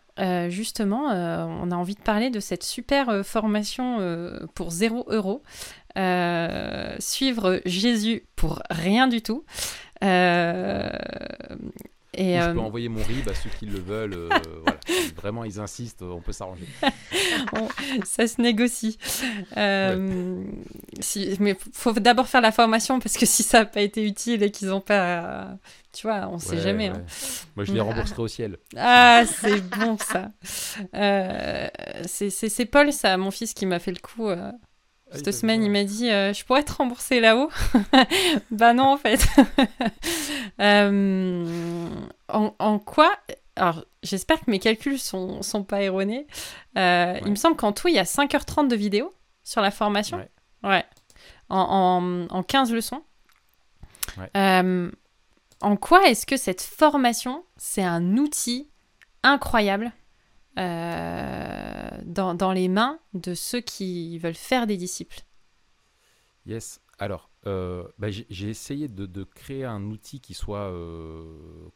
justement 0.49 1.07
on 1.09 1.71
a 1.71 1.75
envie 1.75 1.95
de 1.95 2.01
parler 2.01 2.29
de 2.29 2.39
cette 2.39 2.63
super 2.63 3.25
formation 3.25 3.99
pour 4.53 4.71
0 4.71 5.05
euros. 5.09 5.43
suivre 6.99 7.61
Jésus 7.65 8.23
pour 8.35 8.61
rien 8.69 9.07
du 9.07 9.21
tout. 9.21 9.43
Et 12.15 12.39
je 12.39 12.51
peux 12.51 12.59
euh, 12.59 12.61
envoyer 12.61 12.89
mon 12.89 13.01
RIB 13.01 13.27
à 13.27 13.33
ceux 13.33 13.49
qui 13.57 13.65
le 13.65 13.79
veulent. 13.79 14.13
Euh, 14.13 14.29
voilà. 14.63 14.79
Vraiment, 15.15 15.43
ils 15.43 15.59
insistent, 15.59 16.03
on 16.03 16.21
peut 16.21 16.31
s'arranger. 16.31 16.67
ça 18.05 18.27
se 18.27 18.41
négocie. 18.41 18.97
Euh, 19.57 20.43
si, 20.99 21.35
mais 21.39 21.51
il 21.51 21.71
faut 21.73 21.93
d'abord 21.93 22.27
faire 22.27 22.41
la 22.41 22.51
formation 22.51 22.99
parce 22.99 23.17
que 23.17 23.25
si 23.27 23.41
ça 23.41 23.59
n'a 23.59 23.65
pas 23.65 23.81
été 23.81 24.03
utile 24.03 24.43
et 24.43 24.51
qu'ils 24.51 24.67
n'ont 24.67 24.81
pas. 24.81 25.57
Tu 25.91 26.07
vois, 26.07 26.27
on 26.27 26.35
ne 26.35 26.39
sait 26.39 26.59
jamais. 26.59 26.87
Hein. 26.87 27.03
Moi, 27.55 27.65
je 27.65 27.73
les 27.73 27.79
rembourserai 27.79 28.21
au 28.21 28.27
ciel. 28.27 28.57
Ah, 28.75 29.23
c'est 29.25 29.61
bon 29.61 29.97
ça. 29.97 30.31
c'est 32.07 32.65
Paul, 32.65 32.91
ça, 32.91 33.17
mon 33.17 33.31
fils, 33.31 33.53
qui 33.53 33.65
m'a 33.65 33.79
fait 33.79 33.91
le 33.91 33.99
coup. 33.99 34.29
Ah, 35.13 35.17
Cette 35.17 35.31
semaine, 35.31 35.63
il 35.63 35.71
m'a 35.71 35.83
dit 35.83 36.09
Je 36.09 36.43
pourrais 36.45 36.63
te 36.63 36.73
rembourser 36.73 37.19
là-haut 37.19 37.49
Bah 38.51 38.73
non, 38.73 38.85
en 38.85 38.97
fait. 38.97 39.25
Euh, 40.59 41.89
en, 42.27 42.79
quoi 42.79 43.11
alors, 43.55 43.85
j'espère 44.01 44.39
que 44.39 44.49
mes 44.49 44.59
calculs 44.59 44.99
sont, 44.99 45.41
sont 45.41 45.63
pas 45.63 45.81
erronés. 45.81 46.27
Euh, 46.77 47.19
il 47.23 47.31
me 47.31 47.35
semble 47.35 47.55
qu'en 47.55 47.71
tout, 47.71 47.87
il 47.87 47.95
y 47.95 47.99
a 47.99 48.03
5h30 48.03 48.67
de 48.67 48.75
vidéos 48.75 49.13
sur 49.43 49.61
la 49.61 49.71
formation. 49.71 50.25
Ouais. 50.63 50.85
En, 51.49 52.27
en, 52.29 52.43
15 52.43 52.71
leçons. 52.71 53.03
Euh, 54.35 54.91
en 55.61 55.75
quoi 55.75 56.07
est-ce 56.07 56.25
que 56.25 56.37
cette 56.37 56.61
formation, 56.61 57.43
c'est 57.57 57.83
un 57.83 58.17
outil 58.17 58.69
incroyable 59.21 59.91
dans, 60.55 62.35
dans, 62.35 62.51
les 62.51 62.67
mains 62.67 62.99
de 63.13 63.33
ceux 63.33 63.61
qui 63.61 64.17
veulent 64.19 64.35
faire 64.35 64.67
des 64.67 64.77
disciples 64.77 65.21
Yes. 66.45 66.81
Alors, 66.99 67.29
euh, 67.47 67.87
bah, 67.97 68.09
j'ai 68.11 68.49
essayé 68.49 68.87
de, 68.87 69.23
créer 69.23 69.65
un 69.65 69.83
outil 69.83 70.19
qui 70.19 70.33
soit 70.33 70.69
euh, 70.71 71.25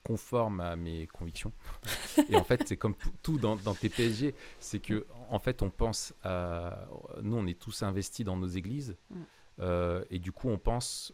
conforme 0.04 0.60
à 0.60 0.76
mes 0.76 1.08
convictions. 1.08 1.52
et 2.30 2.36
en 2.36 2.44
fait, 2.44 2.64
c'est 2.68 2.78
comme 2.78 2.96
tout 3.24 3.38
dans, 3.38 3.56
dans 3.56 3.74
TPSG, 3.74 4.36
c'est 4.60 4.80
que 4.80 5.06
en 5.30 5.40
fait, 5.40 5.62
on 5.62 5.70
pense 5.70 6.14
à. 6.24 6.88
Nous, 7.22 7.36
on 7.36 7.48
est 7.48 7.60
tous 7.60 7.84
investis 7.84 8.26
dans 8.26 8.38
nos 8.38 8.48
églises. 8.48 8.96
Mm. 9.10 9.16
Euh, 9.60 10.04
et 10.10 10.20
du 10.20 10.32
coup, 10.32 10.50
on 10.50 10.58
pense 10.58 11.14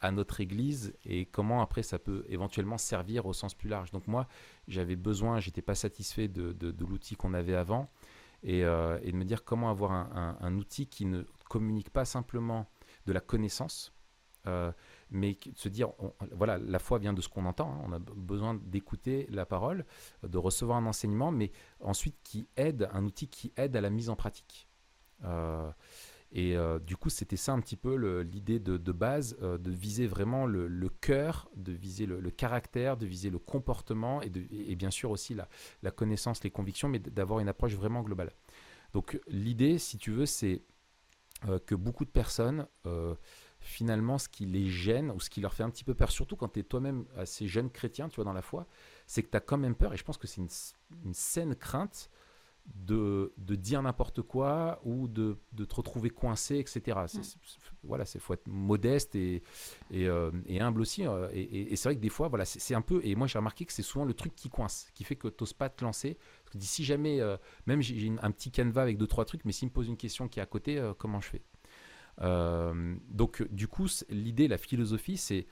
à 0.00 0.10
notre 0.10 0.40
église 0.40 0.94
et 1.04 1.26
comment 1.26 1.60
après 1.60 1.82
ça 1.82 1.98
peut 1.98 2.24
éventuellement 2.28 2.78
servir 2.78 3.26
au 3.26 3.32
sens 3.32 3.54
plus 3.54 3.68
large. 3.68 3.90
Donc 3.90 4.06
moi, 4.06 4.26
j'avais 4.68 4.96
besoin, 4.96 5.40
j'étais 5.40 5.62
pas 5.62 5.74
satisfait 5.74 6.28
de, 6.28 6.74
l'outil 6.84 7.16
qu'on 7.16 7.34
avait 7.34 7.54
avant 7.54 7.90
et, 8.42 8.60
et, 8.60 8.62
de 9.12 9.16
me 9.16 9.24
dire 9.24 9.44
comment 9.44 9.70
avoir 9.70 9.92
un, 9.92 10.56
outil 10.56 10.86
qui 10.86 11.04
ne 11.04 11.22
communique 11.48 11.90
pas 11.90 12.04
simplement 12.04 12.66
de 13.06 13.12
la 13.12 13.20
connaissance, 13.20 13.92
euh, 14.46 14.72
mais 15.10 15.36
de 15.44 15.58
se 15.58 15.68
dire, 15.68 15.90
voilà, 16.32 16.58
la 16.58 16.78
foi 16.78 16.98
vient 16.98 17.12
de 17.12 17.20
ce 17.20 17.28
qu'on 17.28 17.44
entend, 17.44 17.72
hein. 17.72 17.82
on 17.84 17.92
a 17.92 17.98
besoin 17.98 18.54
d'écouter 18.54 19.26
la 19.30 19.44
parole, 19.44 19.84
de 20.22 20.38
recevoir 20.38 20.78
un 20.78 20.86
enseignement, 20.86 21.30
mais 21.30 21.50
ensuite 21.80 22.16
qui 22.22 22.48
aide, 22.56 22.88
un 22.92 23.04
outil 23.04 23.28
qui 23.28 23.52
aide 23.56 23.76
à 23.76 23.80
la 23.80 23.90
mise 23.90 24.08
en 24.08 24.16
pratique. 24.16 24.68
Euh, 25.24 25.70
et 26.32 26.56
euh, 26.56 26.78
du 26.78 26.96
coup, 26.96 27.10
c'était 27.10 27.36
ça 27.36 27.52
un 27.52 27.60
petit 27.60 27.76
peu 27.76 27.94
l'idée 28.22 28.60
de, 28.60 28.92
base, 28.92 29.36
de 29.38 29.70
viser 29.70 30.06
vraiment 30.06 30.46
le, 30.46 30.88
cœur, 31.00 31.50
de 31.56 31.72
viser 31.72 32.06
le, 32.06 32.30
caractère, 32.30 32.96
de 32.96 33.06
viser 33.06 33.30
le 33.30 33.38
comportement 33.38 34.20
et, 34.22 34.76
bien 34.76 34.90
sûr 34.90 35.10
aussi 35.10 35.34
la, 35.82 35.90
connaissance, 35.90 36.42
les 36.44 36.50
convictions, 36.50 36.88
mais 36.88 36.98
d'avoir 36.98 37.40
une 37.40 37.48
approche 37.48 37.74
vraiment 37.74 38.02
globale. 38.02 38.32
Donc 38.92 39.20
l'idée, 39.28 39.78
si 39.78 39.98
tu 39.98 40.10
veux, 40.10 40.26
c'est 40.26 40.62
euh, 41.48 41.58
que 41.58 41.74
beaucoup 41.74 42.04
de 42.04 42.10
personnes, 42.10 42.66
euh, 42.86 43.14
finalement, 43.60 44.18
ce 44.18 44.28
qui 44.28 44.44
les 44.44 44.68
gêne 44.68 45.10
ou 45.10 45.20
ce 45.20 45.30
qui 45.30 45.40
leur 45.40 45.54
fait 45.54 45.62
un 45.62 45.70
petit 45.70 45.84
peu 45.84 45.94
peur, 45.94 46.10
surtout 46.10 46.36
quand 46.36 46.48
tu 46.48 46.60
es 46.60 46.62
toi-même 46.62 47.06
assez 47.16 47.46
jeune 47.46 47.70
chrétien, 47.70 48.08
tu 48.08 48.16
vois, 48.16 48.24
dans 48.24 48.34
la 48.34 48.42
foi, 48.42 48.66
c'est 49.06 49.22
que 49.22 49.30
tu 49.30 49.36
as 49.36 49.40
quand 49.40 49.56
même 49.56 49.74
peur, 49.74 49.94
et 49.94 49.96
je 49.96 50.04
pense 50.04 50.18
que 50.18 50.26
c'est 50.26 50.42
une, 50.42 51.14
saine 51.14 51.54
crainte 51.54 52.10
de, 52.66 53.32
de 53.36 53.54
dire 53.54 53.82
n'importe 53.82 54.22
quoi 54.22 54.80
ou 54.84 55.08
de, 55.08 55.38
de, 55.52 55.64
te 55.64 55.74
retrouver 55.74 56.10
coincé, 56.10 56.58
etc. 56.58 56.98
voilà, 57.82 58.04
il 58.14 58.20
faut 58.20 58.34
être 58.34 58.46
modeste 58.46 59.14
et, 59.14 59.42
et, 59.90 60.08
euh, 60.08 60.30
et 60.46 60.60
humble 60.60 60.80
aussi. 60.80 61.04
et, 61.32 61.74
c'est 61.76 61.88
vrai 61.88 61.96
que 61.96 62.00
des 62.00 62.08
fois, 62.08 62.28
voilà, 62.28 62.44
c'est 62.44 62.74
un 62.74 62.82
peu, 62.82 63.00
et 63.04 63.14
moi 63.14 63.26
j'ai 63.26 63.38
remarqué 63.38 63.64
que 63.64 63.72
c'est 63.72 63.82
souvent 63.82 64.04
le 64.04 64.14
truc 64.14 64.34
qui 64.34 64.48
coince, 64.48 64.88
qui 64.94 65.04
fait 65.04 65.16
que 65.16 65.28
tu 65.28 65.42
n'oses 65.42 65.52
pas 65.52 65.68
te 65.68 65.84
lancer 65.84 66.16
si 66.58 66.84
jamais, 66.84 67.20
euh, 67.20 67.36
même 67.66 67.80
j'ai 67.80 68.12
un 68.22 68.30
petit 68.30 68.50
canevas 68.50 68.82
avec 68.82 68.98
deux, 68.98 69.06
trois 69.06 69.24
trucs, 69.24 69.44
mais 69.44 69.52
s'il 69.52 69.68
me 69.68 69.72
pose 69.72 69.88
une 69.88 69.96
question 69.96 70.28
qui 70.28 70.40
est 70.40 70.42
à 70.42 70.46
côté, 70.46 70.78
euh, 70.78 70.92
comment 70.96 71.20
je 71.20 71.28
fais? 71.28 71.42
Donc, 72.18 73.42
du 73.50 73.66
coup, 73.66 73.86
l'idée, 74.10 74.46
la 74.46 74.58
philosophie, 74.58 75.16
c'est 75.16 75.46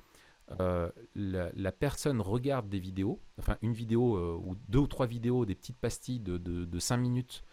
la, 1.14 1.72
personne 1.72 2.20
regarde 2.20 2.68
des 2.68 2.78
vidéos, 2.78 3.20
enfin 3.38 3.58
une 3.62 3.72
vidéo 3.72 4.38
ou 4.38 4.56
deux 4.68 4.78
ou 4.80 4.86
trois 4.86 5.06
vidéos, 5.06 5.44
des 5.44 5.54
petites 5.54 5.78
pastilles 5.78 6.20
de, 6.20 6.38
de, 6.38 6.78
cinq 6.78 6.98
minutes 6.98 7.44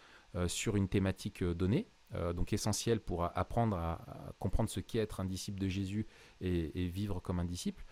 sur 0.46 0.76
une 0.76 0.88
thématique 0.88 1.44
donnée. 1.44 1.88
donc 2.34 2.52
essentielle 2.52 3.00
pour 3.00 3.24
apprendre 3.24 3.76
à, 3.76 4.34
comprendre 4.38 4.70
ce 4.70 4.80
qu'est 4.80 4.98
être 4.98 5.20
un 5.20 5.24
disciple 5.24 5.60
de 5.60 5.68
Jésus 5.68 6.06
et, 6.40 6.88
vivre 6.88 7.20
comme 7.20 7.38
un 7.38 7.44
disciple. 7.44 7.84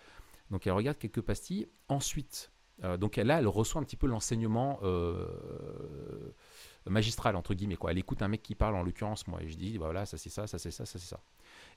Donc 0.51 0.67
elle 0.67 0.73
regarde 0.73 0.97
quelques 0.97 1.21
pastilles. 1.21 1.67
Ensuite, 1.87 2.51
euh, 2.83 2.97
donc 2.97 3.15
là, 3.15 3.39
elle 3.39 3.47
reçoit 3.47 3.81
un 3.81 3.83
petit 3.83 3.95
peu 3.95 4.07
l'enseignement 4.07 4.79
euh, 4.83 6.33
magistrale, 6.85 7.35
entre 7.35 7.53
guillemets. 7.53 7.77
Quoi. 7.77 7.91
Elle 7.91 7.97
écoute 7.97 8.21
un 8.21 8.27
mec 8.27 8.41
qui 8.43 8.55
parle, 8.55 8.75
en 8.75 8.83
l'occurrence 8.83 9.27
moi, 9.27 9.41
et 9.41 9.49
je 9.49 9.57
dis, 9.57 9.77
bah, 9.77 9.85
voilà, 9.85 10.05
ça 10.05 10.17
c'est 10.17 10.29
ça, 10.29 10.47
ça 10.47 10.57
c'est 10.57 10.71
ça, 10.71 10.85
ça 10.85 10.99
c'est 10.99 11.07
ça. 11.07 11.21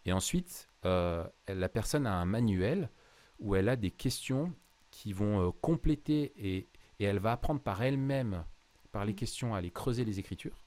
Et 0.04 0.12
ensuite, 0.12 0.68
la 0.85 1.68
personne 1.73 2.06
a 2.06 2.14
un 2.14 2.25
manuel 2.25 2.90
où 3.38 3.54
elle 3.54 3.68
a 3.68 3.76
des 3.76 3.90
questions 3.90 4.52
qui 4.90 5.12
vont 5.12 5.52
compléter 5.61 6.33
et, 6.37 6.68
et 6.99 7.04
elle 7.04 7.18
va 7.18 7.33
apprendre 7.33 7.61
par 7.61 7.83
elle-même, 7.83 8.45
par 8.92 9.04
les 9.04 9.12
mmh. 9.12 9.16
questions, 9.16 9.54
à 9.54 9.59
aller 9.59 9.71
creuser 9.71 10.04
les 10.04 10.18
écritures. 10.18 10.62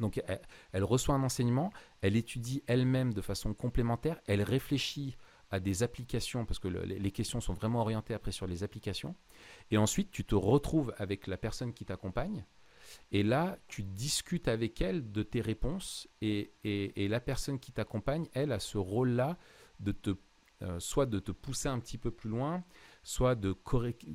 Donc 0.00 0.22
elle, 0.72 0.84
reçoit 0.84 1.14
un 1.14 1.22
enseignement, 1.22 1.72
elle 2.02 2.16
étudie 2.16 2.62
elle-même 2.66 3.12
de 3.12 3.20
façon 3.20 3.54
complémentaire, 3.54 4.20
elle 4.26 4.42
réfléchit 4.42 5.16
à 5.50 5.60
des 5.60 5.82
applications, 5.82 6.44
parce 6.44 6.58
que 6.58 6.68
les 6.68 7.10
questions 7.10 7.40
sont 7.40 7.54
vraiment 7.54 7.80
orientées 7.80 8.14
après 8.14 8.32
sur 8.32 8.46
les 8.46 8.62
applications. 8.62 9.14
Et 9.70 9.78
ensuite, 9.78 10.10
tu 10.10 10.24
te 10.24 10.34
retrouves 10.34 10.94
avec 10.98 11.26
la 11.26 11.38
personne 11.38 11.72
qui 11.72 11.86
t'accompagne. 11.86 12.44
Et 13.12 13.22
là, 13.22 13.58
tu 13.66 13.82
discutes 13.82 14.46
avec 14.46 14.80
elle 14.82 15.10
de 15.10 15.22
tes 15.22 15.40
réponses. 15.40 16.06
Et, 16.20 16.52
la 16.96 17.20
personne 17.20 17.58
qui 17.58 17.72
t'accompagne, 17.72 18.28
elle, 18.34 18.52
a 18.52 18.60
ce 18.60 18.76
rôle-là 18.76 19.38
de 19.80 19.92
te, 19.92 20.10
euh, 20.62 20.80
soit 20.80 21.06
de 21.06 21.20
te 21.20 21.30
pousser 21.30 21.68
un 21.68 21.78
petit 21.78 21.98
peu 21.98 22.10
plus 22.10 22.28
loin, 22.28 22.64
soit 23.04 23.36
de 23.36 23.54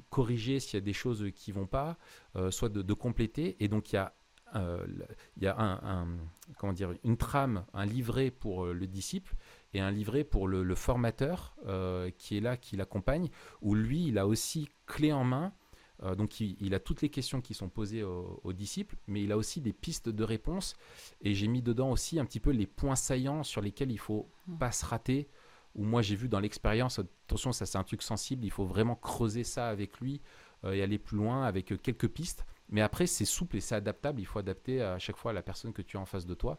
corriger 0.10 0.60
s'il 0.60 0.74
y 0.74 0.78
a 0.78 0.86
des 0.86 0.92
choses 0.92 1.32
qui 1.34 1.54
vont 1.54 1.68
pas, 1.68 1.98
euh, 2.36 2.52
soit 2.52 2.68
de, 2.68 2.82
de, 2.82 2.94
compléter. 2.94 3.56
Et 3.62 3.70
donc, 3.70 3.94
il 3.94 3.96
y 3.96 4.00
a 4.00 4.14
euh, 4.56 4.86
il 5.38 5.44
y 5.44 5.48
a 5.48 5.58
un, 5.58 6.06
comment 6.58 6.74
dire, 6.74 6.94
une 7.06 7.16
trame, 7.16 7.66
un 7.74 7.86
livret 7.86 8.30
pour 8.30 8.66
le 8.66 8.88
disciple 8.88 9.36
et 9.74 9.80
un 9.80 9.90
livret 9.90 10.26
pour 10.26 10.48
le, 10.48 10.76
formateur 10.76 11.56
qui 12.18 12.38
est 12.38 12.42
là, 12.42 12.58
qui 12.58 12.76
l'accompagne, 12.76 13.30
où 13.62 13.74
lui, 13.74 14.08
il 14.08 14.20
a 14.20 14.28
aussi 14.28 14.70
clé 14.86 15.12
en 15.12 15.24
main. 15.24 15.54
donc 16.18 16.40
il, 16.40 16.76
a 16.76 16.80
toutes 16.80 17.02
les 17.02 17.10
questions 17.10 17.42
qui 17.42 17.56
sont 17.56 17.70
posées 17.70 18.04
aux, 18.04 18.54
disciples, 18.54 18.96
mais 19.08 19.24
il 19.24 19.32
a 19.32 19.38
aussi 19.38 19.60
des 19.60 19.74
pistes 19.74 20.10
de 20.10 20.24
réponse. 20.24 20.76
Et 21.22 21.34
j'ai 21.34 21.48
mis 21.48 21.64
dedans 21.64 21.90
aussi 21.90 22.20
un 22.20 22.26
petit 22.26 22.40
peu 22.40 22.52
les 22.52 22.68
points 22.68 22.96
saillants 22.96 23.42
sur 23.42 23.62
lesquels 23.62 23.92
il 23.92 23.98
faut 23.98 24.30
mmh. 24.46 24.58
pas 24.60 24.72
se 24.72 24.86
rater. 24.86 25.30
Ou 25.76 25.84
moi 25.84 26.02
j'ai 26.02 26.16
vu 26.16 26.30
dans 26.30 26.40
l'expérience, 26.40 27.00
attention 27.00 27.52
ça 27.52 27.66
c'est 27.66 27.78
un 27.78 27.84
truc 27.84 28.04
sensible, 28.04 28.46
il 28.46 28.52
faut 28.52 28.66
vraiment 28.66 28.96
creuser 28.96 29.44
ça 29.44 29.70
avec 29.70 30.00
lui 30.00 30.22
et 30.66 30.82
aller 30.82 30.98
plus 30.98 31.18
loin 31.18 31.44
avec 31.44 31.82
quelques 31.82 32.08
pistes. 32.08 32.46
Mais 32.70 32.82
après, 32.82 33.06
c'est 33.06 33.26
souple 33.26 33.58
et 33.58 33.60
c'est 33.60 33.76
adaptable. 33.76 34.20
Il 34.20 34.26
faut 34.26 34.40
adapter 34.40 34.82
à 34.82 34.98
chaque 34.98 35.18
fois 35.18 35.32
à 35.32 35.34
la 35.34 35.44
personne 35.44 35.74
que 35.74 35.82
tu 35.82 35.98
as 35.98 36.00
en 36.00 36.06
face 36.06 36.26
de 36.26 36.34
toi. 36.34 36.58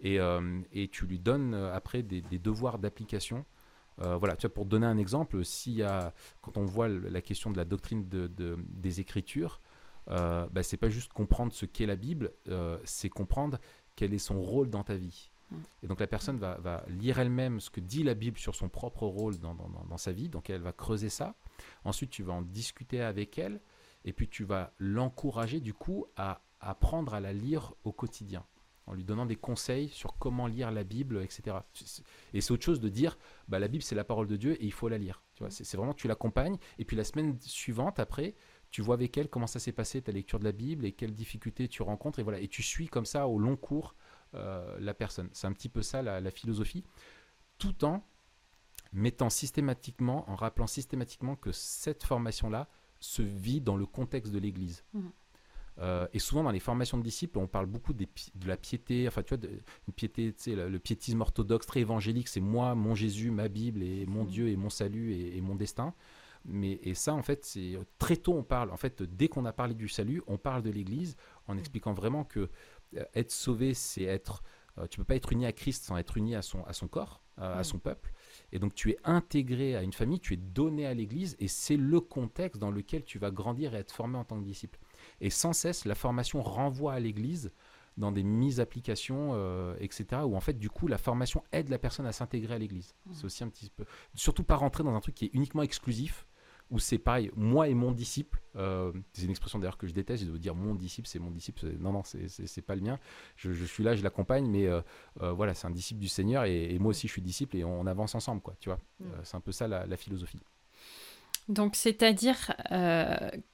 Et, 0.00 0.18
euh, 0.18 0.60
et 0.72 0.88
tu 0.88 1.06
lui 1.06 1.18
donnes 1.18 1.54
euh, 1.54 1.74
après 1.74 2.02
des, 2.02 2.22
devoirs 2.22 2.78
d'application. 2.78 3.44
Euh, 4.00 4.16
voilà, 4.16 4.36
tu 4.36 4.46
vois, 4.46 4.54
pour 4.54 4.64
donner 4.64 4.86
un 4.86 4.96
exemple, 4.96 5.42
a, 5.84 6.14
quand 6.40 6.56
on 6.56 6.64
voit 6.64 6.88
la 6.88 7.20
question 7.20 7.50
de 7.50 7.58
la 7.58 7.66
doctrine 7.66 8.08
de, 8.08 8.56
des 8.68 9.00
Écritures, 9.00 9.60
euh, 10.08 10.46
bah, 10.50 10.62
c'est 10.62 10.78
pas 10.78 10.88
juste 10.88 11.12
comprendre 11.12 11.52
ce 11.52 11.66
qu'est 11.66 11.86
la 11.86 11.96
Bible, 11.96 12.32
c'est 12.84 13.10
comprendre 13.10 13.58
quel 13.96 14.14
est 14.14 14.18
son 14.18 14.40
rôle 14.40 14.70
dans 14.70 14.84
ta 14.84 14.94
vie. 14.94 15.29
Et 15.82 15.86
donc 15.86 16.00
la 16.00 16.06
personne 16.06 16.38
va, 16.38 16.84
lire 16.88 17.18
elle-même 17.18 17.60
ce 17.60 17.70
que 17.70 17.80
dit 17.80 18.02
la 18.02 18.14
Bible 18.14 18.38
sur 18.38 18.54
son 18.54 18.68
propre 18.68 19.06
rôle 19.06 19.38
dans, 19.38 19.96
sa 19.96 20.12
vie, 20.12 20.28
donc 20.28 20.50
elle 20.50 20.62
va 20.62 20.72
creuser 20.72 21.08
ça. 21.08 21.34
Ensuite, 21.84 22.10
tu 22.10 22.22
vas 22.22 22.34
en 22.34 22.42
discuter 22.42 23.00
avec 23.00 23.38
elle, 23.38 23.60
et 24.04 24.12
puis 24.12 24.28
tu 24.28 24.44
vas 24.44 24.72
l'encourager 24.78 25.60
du 25.60 25.74
coup 25.74 26.06
à 26.16 26.42
apprendre 26.60 27.14
à 27.14 27.20
la 27.20 27.32
lire 27.32 27.74
au 27.84 27.92
quotidien 27.92 28.44
en 28.86 28.94
lui 28.94 29.04
donnant 29.04 29.26
des 29.26 29.36
conseils 29.36 29.88
sur 29.88 30.18
comment 30.18 30.48
lire 30.48 30.72
la 30.72 30.82
Bible, 30.82 31.22
etc. 31.22 31.58
Et 32.34 32.40
c'est 32.40 32.52
autre 32.52 32.64
chose 32.64 32.80
de 32.80 32.88
dire, 32.88 33.16
bah, 33.46 33.60
la 33.60 33.68
Bible 33.68 33.84
c'est 33.84 33.94
la 33.94 34.02
parole 34.02 34.26
de 34.26 34.36
Dieu 34.36 34.60
et 34.60 34.64
il 34.64 34.72
faut 34.72 34.88
la 34.88 34.98
lire. 34.98 35.22
C'est 35.48 35.76
vraiment 35.76 35.94
tu 35.94 36.08
l'accompagnes 36.08 36.58
et 36.78 36.84
puis 36.84 36.96
la 36.96 37.04
semaine 37.04 37.38
suivante 37.40 38.00
après, 38.00 38.34
tu 38.70 38.82
vois 38.82 38.94
avec 38.94 39.16
elle 39.16 39.28
comment 39.28 39.46
ça 39.46 39.58
s'est 39.58 39.72
passé 39.72 40.02
ta 40.02 40.12
lecture 40.12 40.38
de 40.38 40.44
la 40.44 40.52
Bible 40.52 40.84
et 40.84 40.92
quelles 40.92 41.14
difficultés 41.14 41.68
tu 41.68 41.82
rencontres 41.82 42.18
et 42.18 42.22
voilà 42.22 42.40
et 42.40 42.48
tu 42.48 42.62
suis 42.62 42.88
comme 42.88 43.06
ça 43.06 43.26
au 43.28 43.38
long 43.38 43.56
cours 43.56 43.94
la 44.32 44.94
personne. 44.94 45.28
C'est 45.32 45.46
un 45.46 45.52
petit 45.52 45.68
peu 45.68 45.82
ça 45.82 46.02
la, 46.02 46.20
la 46.20 46.30
philosophie, 46.30 46.84
tout 47.58 47.84
en 47.84 48.04
mettant 48.92 49.30
systématiquement, 49.30 50.28
en 50.30 50.34
rappelant 50.34 50.66
systématiquement 50.66 51.36
que 51.36 51.52
cette 51.52 52.02
formation 52.02 52.50
là 52.50 52.68
se 52.98 53.22
vit 53.22 53.60
dans 53.60 53.76
le 53.76 53.86
contexte 53.86 54.32
de 54.32 54.38
l'Église. 54.38 54.84
Mmh. 54.92 55.00
Euh, 55.78 56.06
et 56.12 56.18
souvent 56.18 56.42
dans 56.42 56.50
les 56.50 56.60
formations 56.60 56.98
de 56.98 57.02
disciples, 57.02 57.38
on 57.38 57.46
parle 57.46 57.66
beaucoup 57.66 57.94
de 57.94 58.06
la 58.44 58.56
piété, 58.56 59.08
enfin 59.08 59.22
tu 59.22 59.34
vois, 59.34 59.48
une 59.88 59.94
piété, 59.94 60.34
le, 60.46 60.68
le, 60.68 60.78
piétisme 60.78 61.20
orthodoxe 61.20 61.66
très 61.66 61.80
évangélique, 61.80 62.28
c'est 62.28 62.40
moi, 62.40 62.74
mon 62.74 62.94
Jésus, 62.94 63.30
ma 63.30 63.48
Bible 63.48 63.82
et 63.82 64.04
mon 64.06 64.24
mmh. 64.24 64.28
Dieu 64.28 64.48
et 64.48 64.56
mon 64.56 64.68
salut 64.68 65.14
et, 65.14 65.40
mon 65.40 65.54
destin. 65.54 65.94
Mais 66.44 66.80
et 66.82 66.94
ça 66.94 67.14
en 67.14 67.22
fait, 67.22 67.44
c'est 67.44 67.78
très 67.98 68.16
tôt 68.16 68.34
on 68.34 68.42
parle. 68.42 68.70
En 68.70 68.76
fait, 68.76 69.02
dès 69.02 69.28
qu'on 69.28 69.44
a 69.44 69.52
parlé 69.52 69.74
du 69.74 69.88
salut, 69.88 70.22
on 70.26 70.36
parle 70.36 70.62
de 70.62 70.70
l'Église 70.70 71.16
en 71.46 71.54
mmh. 71.54 71.58
expliquant 71.58 71.92
vraiment 71.94 72.24
que 72.24 72.40
euh, 72.40 72.48
être 73.14 73.30
sauvé, 73.30 73.74
c'est 73.74 74.04
être. 74.04 74.42
Euh, 74.78 74.86
tu 74.86 74.98
peux 74.98 75.04
pas 75.04 75.16
être 75.16 75.32
uni 75.32 75.46
à 75.46 75.52
Christ 75.52 75.84
sans 75.84 75.96
être 75.96 76.16
uni 76.16 76.34
à 76.34 76.42
son 76.42 76.62
à 76.64 76.72
son 76.72 76.88
corps, 76.88 77.22
à 77.36 77.64
son 77.64 77.78
peuple. 77.78 78.12
Et 78.52 78.58
donc 78.58 78.74
tu 78.74 78.90
es 78.90 78.98
intégré 79.04 79.76
à 79.76 79.82
une 79.82 79.92
famille, 79.92 80.20
tu 80.20 80.34
es 80.34 80.36
donné 80.36 80.86
à 80.86 80.94
l'Église, 80.94 81.36
et 81.38 81.48
c'est 81.48 81.76
le 81.76 82.00
contexte 82.00 82.60
dans 82.60 82.70
lequel 82.70 83.04
tu 83.04 83.18
vas 83.18 83.30
grandir 83.30 83.74
et 83.74 83.78
être 83.78 83.92
formé 83.92 84.18
en 84.18 84.24
tant 84.24 84.38
que 84.38 84.44
disciple. 84.44 84.78
Et 85.20 85.30
sans 85.30 85.52
cesse, 85.52 85.84
la 85.84 85.94
formation 85.94 86.42
renvoie 86.42 86.92
à 86.92 87.00
l'Église 87.00 87.50
dans 87.96 88.12
des 88.12 88.22
mises 88.22 88.60
applications, 88.60 89.32
euh, 89.34 89.76
etc., 89.78 90.22
où 90.24 90.34
en 90.34 90.40
fait, 90.40 90.54
du 90.54 90.70
coup, 90.70 90.88
la 90.88 90.98
formation 90.98 91.44
aide 91.52 91.68
la 91.68 91.78
personne 91.78 92.06
à 92.06 92.12
s'intégrer 92.12 92.54
à 92.54 92.58
l'Église. 92.58 92.94
Mmh. 93.06 93.12
C'est 93.14 93.24
aussi 93.24 93.44
un 93.44 93.48
petit 93.48 93.70
peu... 93.70 93.84
Surtout 94.14 94.44
pas 94.44 94.56
rentrer 94.56 94.82
dans 94.82 94.94
un 94.94 95.00
truc 95.00 95.14
qui 95.14 95.26
est 95.26 95.30
uniquement 95.34 95.62
exclusif, 95.62 96.26
où 96.70 96.78
c'est 96.78 96.98
pareil, 96.98 97.30
moi 97.36 97.68
et 97.68 97.74
mon 97.74 97.90
disciple, 97.90 98.40
euh, 98.56 98.92
c'est 99.12 99.24
une 99.24 99.30
expression 99.30 99.58
d'ailleurs 99.58 99.76
que 99.76 99.86
je 99.86 99.92
déteste, 99.92 100.24
je 100.24 100.30
veux 100.30 100.38
dire 100.38 100.54
mon 100.54 100.74
disciple, 100.74 101.08
c'est 101.08 101.18
mon 101.18 101.30
disciple, 101.30 101.66
non, 101.78 101.92
non, 101.92 102.02
c'est 102.04 102.62
pas 102.62 102.76
le 102.76 102.82
mien, 102.82 102.98
je, 103.36 103.64
suis 103.64 103.82
là, 103.82 103.96
je 103.96 104.02
l'accompagne, 104.02 104.46
mais 104.46 104.66
euh, 104.66 104.80
euh, 105.22 105.32
voilà, 105.32 105.54
c'est 105.54 105.66
un 105.66 105.70
disciple 105.70 106.00
du 106.00 106.08
Seigneur, 106.08 106.44
et, 106.44 106.78
moi 106.78 106.90
aussi 106.90 107.08
je 107.08 107.12
suis 107.12 107.22
disciple, 107.22 107.56
et 107.56 107.64
on, 107.64 107.86
avance 107.86 108.14
ensemble, 108.14 108.40
quoi, 108.40 108.54
tu 108.60 108.68
vois, 108.68 108.78
mm. 109.00 109.04
c'est 109.24 109.36
un 109.36 109.40
peu 109.40 109.52
ça 109.52 109.66
la, 109.66 109.96
philosophie. 109.96 110.40
Donc, 111.48 111.74
c'est-à-dire 111.74 112.52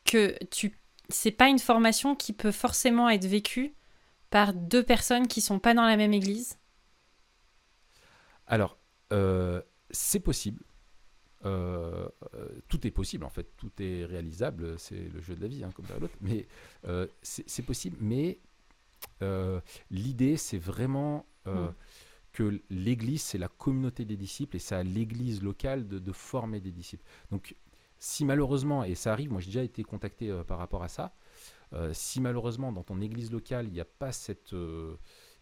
que 0.05 0.45
tu 0.51 0.79
c'est 1.09 1.31
pas 1.31 1.49
une 1.49 1.61
formation 1.61 2.17
qui 2.17 2.33
peut 2.33 2.51
forcément 2.51 3.09
être 3.09 3.27
vécue 3.27 3.75
par 4.29 4.53
deux 4.53 4.83
personnes 4.83 5.29
qui 5.29 5.41
sont 5.41 5.61
pas 5.61 5.73
dans 5.73 5.85
la 5.85 5.97
même 5.97 6.13
église? 6.13 6.59
Alors, 8.49 8.77
c'est 9.91 10.21
possible. 10.21 10.63
Euh, 11.45 12.09
euh, 12.35 12.49
tout 12.69 12.87
est 12.87 12.91
possible 12.91 13.25
en 13.25 13.29
fait, 13.29 13.57
tout 13.57 13.71
est 13.79 14.05
réalisable, 14.05 14.79
c'est 14.79 15.09
le 15.13 15.21
jeu 15.21 15.37
de 15.37 15.43
la 15.43 15.49
vie 15.49 15.63
hein, 15.63 15.71
comme 15.75 15.85
l'autre, 16.01 16.17
mais 16.21 16.47
euh, 16.87 17.07
c'est 17.23 17.63
possible. 17.63 17.97
Mais 18.01 18.41
l'idée, 19.91 20.37
c'est 20.37 20.59
vraiment 20.59 21.27
mm. 21.45 21.69
que 22.33 22.61
l'Église, 22.71 23.23
c'est 23.23 23.39
la 23.39 23.49
communauté 23.49 24.05
des 24.05 24.17
disciples 24.17 24.57
et 24.57 24.59
c'est 24.59 24.75
à 24.75 24.83
l'Église 24.83 25.43
locale 25.43 25.87
de, 25.87 26.13
former 26.13 26.61
des 26.61 26.73
disciples. 26.73 27.05
Donc, 27.31 27.55
si 27.99 28.25
malheureusement, 28.25 28.85
et 28.85 28.95
ça 28.95 29.13
arrive, 29.13 29.31
moi 29.31 29.41
j'ai 29.41 29.49
déjà 29.49 29.63
été 29.63 29.83
contacté 29.83 30.35
par 30.47 30.59
rapport 30.59 30.83
à 30.83 30.89
ça, 30.89 31.15
si 31.93 32.21
malheureusement 32.21 32.73
dans 32.73 32.83
ton 32.83 33.01
Église 33.01 33.31
locale, 33.31 33.67
il 33.67 33.73
n'y 33.73 33.81
a 33.81 33.87
pas 33.87 34.13
cette 34.13 34.55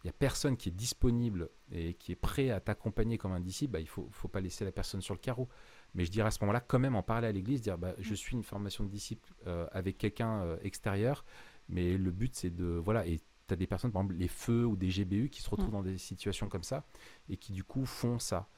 il 0.04 0.08
n'y 0.08 0.10
a 0.10 0.18
personne 0.18 0.58
qui 0.58 0.68
est 0.68 0.72
disponible 0.72 1.48
et 1.72 1.94
qui 1.94 2.12
est 2.12 2.16
prêt 2.16 2.50
à 2.50 2.60
t'accompagner 2.60 3.16
comme 3.16 3.32
un 3.32 3.40
disciple, 3.40 3.72
bah, 3.72 3.80
il 3.80 3.84
ne 3.84 3.88
faut, 3.88 4.06
faut, 4.10 4.28
pas 4.28 4.42
laisser 4.42 4.66
la 4.66 4.70
personne 4.70 5.00
sur 5.00 5.14
le 5.14 5.18
carreau. 5.18 5.48
Mais 5.94 6.04
je 6.04 6.10
dirais 6.10 6.28
à 6.28 6.30
ce 6.30 6.38
moment-là, 6.42 6.60
quand 6.60 6.78
même, 6.78 6.96
en 6.96 7.02
parler 7.02 7.28
à 7.28 7.32
l'église, 7.32 7.62
dire 7.62 7.78
bah, 7.78 7.94
je 7.98 8.12
mm. 8.12 8.16
suis 8.16 8.36
une 8.36 8.42
formation 8.42 8.84
de 8.84 8.88
disciple 8.88 9.32
euh, 9.46 9.66
avec 9.72 9.98
quelqu'un 9.98 10.42
euh, 10.42 10.56
extérieur, 10.62 11.24
mais 11.68 11.96
le 11.96 12.10
but 12.10 12.34
c'est 12.34 12.50
de. 12.50 12.64
Voilà, 12.64 13.06
et 13.06 13.20
tu 13.46 13.54
as 13.54 13.56
des 13.56 13.66
personnes, 13.66 13.92
par 13.92 14.02
exemple, 14.02 14.18
les 14.18 14.28
feux 14.28 14.64
ou 14.64 14.76
des 14.76 14.88
GBU 14.88 15.28
qui 15.28 15.40
se 15.40 15.48
retrouvent 15.48 15.68
mm. 15.68 15.72
dans 15.72 15.82
des 15.82 15.98
situations 15.98 16.48
comme 16.48 16.64
ça 16.64 16.84
et 17.28 17.36
qui 17.36 17.52
du 17.52 17.64
coup 17.64 17.86
font 17.86 18.18
ça. 18.18 18.48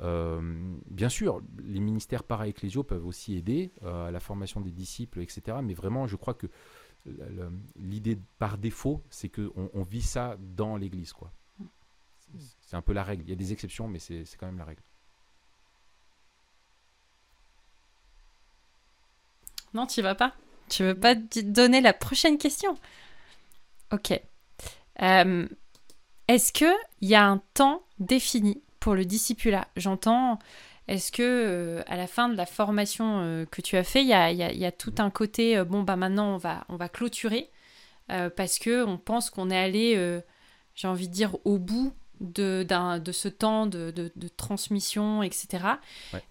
Euh, 0.00 0.40
bien 0.86 1.10
sûr, 1.10 1.42
les 1.62 1.80
ministères 1.80 2.24
para-ecclésiaux 2.24 2.84
peuvent 2.84 3.06
aussi 3.06 3.36
aider 3.36 3.70
à 3.84 4.10
la 4.10 4.20
formation 4.20 4.62
des 4.62 4.70
disciples, 4.70 5.20
etc. 5.20 5.58
Mais 5.62 5.74
vraiment, 5.74 6.06
je 6.06 6.16
crois 6.16 6.34
que 6.34 6.46
l'idée 7.76 8.18
par 8.38 8.58
défaut, 8.58 9.02
c'est 9.10 9.28
qu'on 9.28 9.70
on 9.72 9.82
vit 9.82 10.02
ça 10.02 10.36
dans 10.40 10.76
l'Église. 10.76 11.12
quoi. 11.12 11.30
Mm. 11.58 11.66
C'est 12.62 12.76
un 12.76 12.82
peu 12.82 12.94
la 12.94 13.04
règle. 13.04 13.24
Il 13.24 13.28
y 13.28 13.32
a 13.32 13.36
des 13.36 13.52
exceptions, 13.52 13.88
mais 13.88 13.98
c'est 13.98 14.24
quand 14.38 14.46
même 14.46 14.58
la 14.58 14.64
règle. 14.64 14.82
Non, 19.74 19.86
tu 19.86 20.02
vas 20.02 20.14
pas 20.14 20.34
Tu 20.68 20.82
veux 20.82 20.94
pas 20.94 21.14
donner 21.14 21.80
la 21.80 21.92
prochaine 21.92 22.38
question? 22.38 22.76
Ok. 23.92 24.20
Euh, 25.02 25.46
est-ce 26.28 26.52
qu'il 26.52 26.74
y 27.02 27.14
a 27.14 27.26
un 27.26 27.42
temps 27.54 27.82
défini 27.98 28.62
pour 28.78 28.94
le 28.94 29.04
discipulat? 29.04 29.66
J'entends, 29.76 30.38
est-ce 30.88 31.10
que 31.12 31.22
euh, 31.22 31.82
à 31.86 31.96
la 31.96 32.06
fin 32.06 32.28
de 32.28 32.36
la 32.36 32.46
formation 32.46 33.20
euh, 33.20 33.44
que 33.46 33.60
tu 33.60 33.76
as 33.76 33.84
fait, 33.84 34.02
il 34.02 34.08
y 34.08 34.14
a, 34.14 34.72
tout 34.72 34.94
un 34.98 35.10
côté, 35.10 35.62
bon, 35.64 35.82
bah 35.82 35.96
maintenant 35.96 36.34
on 36.34 36.38
va, 36.38 36.64
on 36.68 36.76
va 36.76 36.88
clôturer 36.88 37.50
parce 38.36 38.58
que 38.58 38.84
on 38.84 38.98
pense 38.98 39.30
qu'on 39.30 39.50
est 39.50 39.56
allé, 39.56 40.20
j'ai 40.74 40.88
envie 40.88 41.06
de 41.06 41.12
dire, 41.12 41.36
au 41.44 41.58
bout 41.58 41.92
de, 42.18 42.66
de 42.98 43.12
ce 43.12 43.28
temps 43.28 43.66
de, 43.66 43.92
de, 43.92 44.28
transmission, 44.36 45.22
etc. 45.22 45.64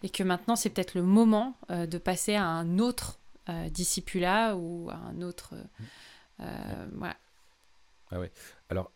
Et 0.03 0.09
que 0.09 0.23
maintenant, 0.23 0.57
c'est 0.57 0.69
peut-être 0.69 0.93
le 0.93 1.03
moment 1.03 1.55
de 1.69 1.97
passer 1.97 2.35
à 2.35 2.43
un 2.43 2.79
autre 2.79 3.19
euh, 3.49 3.69
discipula 3.69 4.55
ou 4.55 4.89
un 4.89 5.21
autre. 5.21 5.55
Euh, 6.39 6.87
voilà. 6.93 7.17
Ah 8.11 8.19
ouais. 8.19 8.31
Alors, 8.69 8.91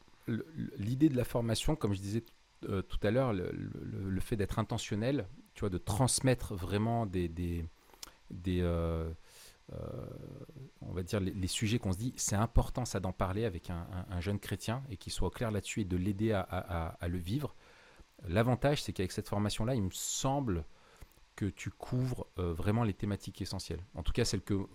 l'idée 0.78 1.10
de 1.10 1.18
la 1.18 1.26
formation, 1.26 1.76
comme 1.76 1.94
je 1.94 2.00
disais 2.00 2.24
euh, 2.70 2.82
tout 2.82 3.00
à 3.06 3.12
l'heure, 3.12 3.34
le, 3.34 4.20
fait 4.20 4.36
d'être 4.36 4.60
intentionnel, 4.60 5.28
tu 5.54 5.62
vois, 5.62 5.70
de 5.70 5.78
transmettre 5.78 6.56
vraiment 6.56 7.06
des, 7.06 7.28
des, 7.28 7.66
euh, 8.62 9.10
euh, 9.74 9.78
on 10.82 10.94
va 10.94 11.04
dire 11.04 11.20
les, 11.20 11.48
sujets 11.48 11.80
qu'on 11.80 11.92
se 11.92 11.98
dit, 11.98 12.14
c'est 12.16 12.36
important 12.36 12.86
ça 12.86 13.00
d'en 13.00 13.12
parler 13.12 13.46
avec 13.46 13.70
un, 13.70 14.22
jeune 14.22 14.40
chrétien 14.40 14.84
et 14.90 14.98
qu'il 14.98 15.12
soit 15.12 15.32
clair 15.32 15.52
là-dessus 15.52 15.82
et 15.82 15.86
de 15.86 15.98
l'aider 15.98 16.32
à, 16.32 17.08
le 17.08 17.18
vivre. 17.18 17.56
L'avantage, 18.28 18.82
c'est 18.82 18.94
qu'avec 18.94 19.12
cette 19.12 19.28
formation-là, 19.28 19.76
il 19.76 19.84
me 19.84 19.92
semble 19.92 20.64
que 21.36 21.46
tu 21.46 21.70
couvres 21.70 22.28
vraiment 22.38 22.84
les 22.84 22.94
thématiques 22.94 23.42
essentielles. 23.42 23.84
En 23.96 24.04
tout 24.04 24.14
cas, 24.14 24.26
celles 24.26 24.42
que 24.42 24.68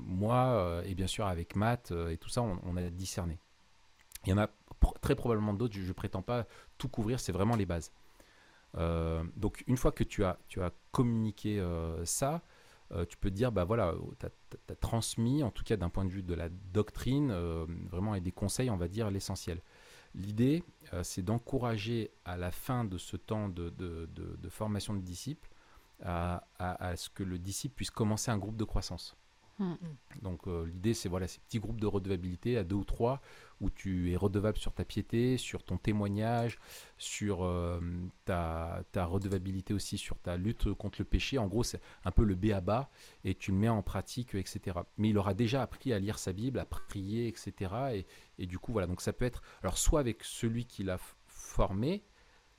moi, 0.00 0.82
et 0.84 0.94
bien 0.94 1.06
sûr 1.06 1.26
avec 1.26 1.56
Matt 1.56 1.92
et 2.10 2.16
tout 2.16 2.28
ça, 2.28 2.42
on, 2.42 2.76
a 2.76 2.82
discerné. 2.90 3.38
Il 4.24 4.30
y 4.30 4.32
en 4.32 4.38
a 4.38 4.48
très 5.00 5.14
probablement 5.14 5.54
d'autres, 5.54 5.74
je 5.74 5.82
ne 5.82 5.92
prétends 5.92 6.22
pas 6.22 6.46
tout 6.78 6.88
couvrir, 6.88 7.20
c'est 7.20 7.32
vraiment 7.32 7.56
les 7.56 7.66
bases. 7.66 7.92
Euh, 8.76 9.24
donc 9.36 9.64
une 9.66 9.76
fois 9.76 9.92
que 9.92 10.04
tu 10.04 10.24
as, 10.24 10.38
tu 10.48 10.62
as 10.62 10.72
communiqué 10.92 11.58
euh, 11.58 12.04
ça, 12.04 12.42
euh, 12.92 13.04
tu 13.04 13.16
peux 13.16 13.30
dire, 13.30 13.52
bah 13.52 13.64
voilà, 13.64 13.94
tu 14.18 14.26
as, 14.26 14.76
transmis, 14.76 15.42
en 15.42 15.50
tout 15.50 15.64
cas 15.64 15.76
d'un 15.76 15.88
point 15.88 16.04
de 16.04 16.10
vue 16.10 16.22
de 16.22 16.34
la 16.34 16.48
doctrine, 16.48 17.32
vraiment 17.90 18.14
et 18.14 18.20
des 18.20 18.32
conseils, 18.32 18.70
on 18.70 18.76
va 18.76 18.88
dire 18.88 19.10
l'essentiel. 19.10 19.60
L'idée, 20.14 20.62
c'est 21.02 21.22
d'encourager 21.22 22.10
à 22.24 22.36
la 22.36 22.50
fin 22.50 22.84
de 22.84 22.96
ce 22.96 23.16
temps 23.16 23.48
de, 23.48 23.70
de, 23.70 24.48
formation 24.48 24.94
de 24.94 25.00
disciples 25.00 25.50
à, 26.02 26.46
à, 26.58 26.88
à, 26.88 26.96
ce 26.96 27.08
que 27.10 27.22
le 27.22 27.38
disciple 27.38 27.74
puisse 27.74 27.90
commencer 27.90 28.30
un 28.30 28.38
groupe 28.38 28.56
de 28.56 28.64
croissance. 28.64 29.16
Hmm. 29.58 29.74
Donc 30.20 30.46
l'idée, 30.46 30.92
c'est 30.92 31.08
voilà, 31.08 31.26
ces 31.26 31.40
petits 31.40 31.60
groupes 31.60 31.80
de 31.80 31.86
redevabilité 31.86 32.58
à 32.58 32.64
deux 32.64 32.76
ou 32.76 32.84
trois 32.84 33.22
où 33.60 33.70
tu 33.70 34.12
es 34.12 34.16
redevable 34.16 34.58
sur 34.58 34.72
ta 34.72 34.84
piété, 34.84 35.38
sur 35.38 35.62
ton 35.62 35.78
témoignage, 35.78 36.58
sur 36.98 37.44
euh, 37.44 37.80
ta, 38.24 38.84
redevabilité 38.94 39.72
aussi, 39.72 39.98
sur 39.98 40.18
ta 40.18 40.36
lutte 40.36 40.72
contre 40.74 40.98
le 41.00 41.04
péché. 41.04 41.38
En 41.38 41.46
gros, 41.46 41.62
c'est 41.62 41.80
un 42.04 42.10
peu 42.10 42.24
le 42.24 42.34
B 42.34 42.50
à 42.52 42.60
bas 42.60 42.90
et 43.24 43.34
tu 43.34 43.52
le 43.52 43.56
mets 43.56 43.68
en 43.68 43.82
pratique, 43.82 44.34
etc. 44.34 44.78
Mais 44.98 45.10
il 45.10 45.18
aura 45.18 45.34
déjà 45.34 45.62
appris 45.62 45.92
à 45.92 45.98
lire 45.98 46.18
sa 46.18 46.32
Bible, 46.32 46.58
à 46.58 46.66
prier, 46.66 47.28
etc. 47.28 48.04
Et, 48.38 48.46
du 48.46 48.58
coup, 48.58 48.72
voilà, 48.72 48.86
donc 48.86 49.00
ça 49.00 49.12
peut 49.12 49.24
être, 49.24 49.42
alors 49.62 49.78
soit 49.78 50.00
avec 50.00 50.22
celui 50.22 50.66
qui 50.66 50.84
l'a 50.84 50.98
formé, 51.26 52.04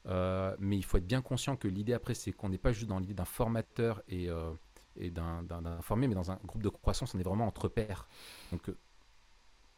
euh, 0.08 0.56
mais 0.60 0.78
il 0.78 0.84
faut 0.84 0.98
être 0.98 1.08
bien 1.08 1.22
conscient 1.22 1.56
que 1.56 1.68
l'idée 1.68 1.94
après, 1.94 2.14
c'est 2.14 2.32
qu'on 2.32 2.50
n'est 2.50 2.58
pas 2.58 2.72
juste 2.72 2.88
dans 2.88 3.00
l'idée 3.00 3.14
d'un 3.14 3.26
formateur 3.26 4.02
et, 4.08 4.30
euh, 4.30 4.52
d'un 4.96 5.82
formé, 5.82 6.08
mais 6.08 6.16
dans 6.16 6.32
un 6.32 6.40
groupe 6.46 6.64
de 6.64 6.70
croissance, 6.70 7.14
on 7.14 7.20
est 7.20 7.24
vraiment 7.24 7.46
entre 7.46 7.68
pairs. 7.68 8.08
Donc 8.52 8.72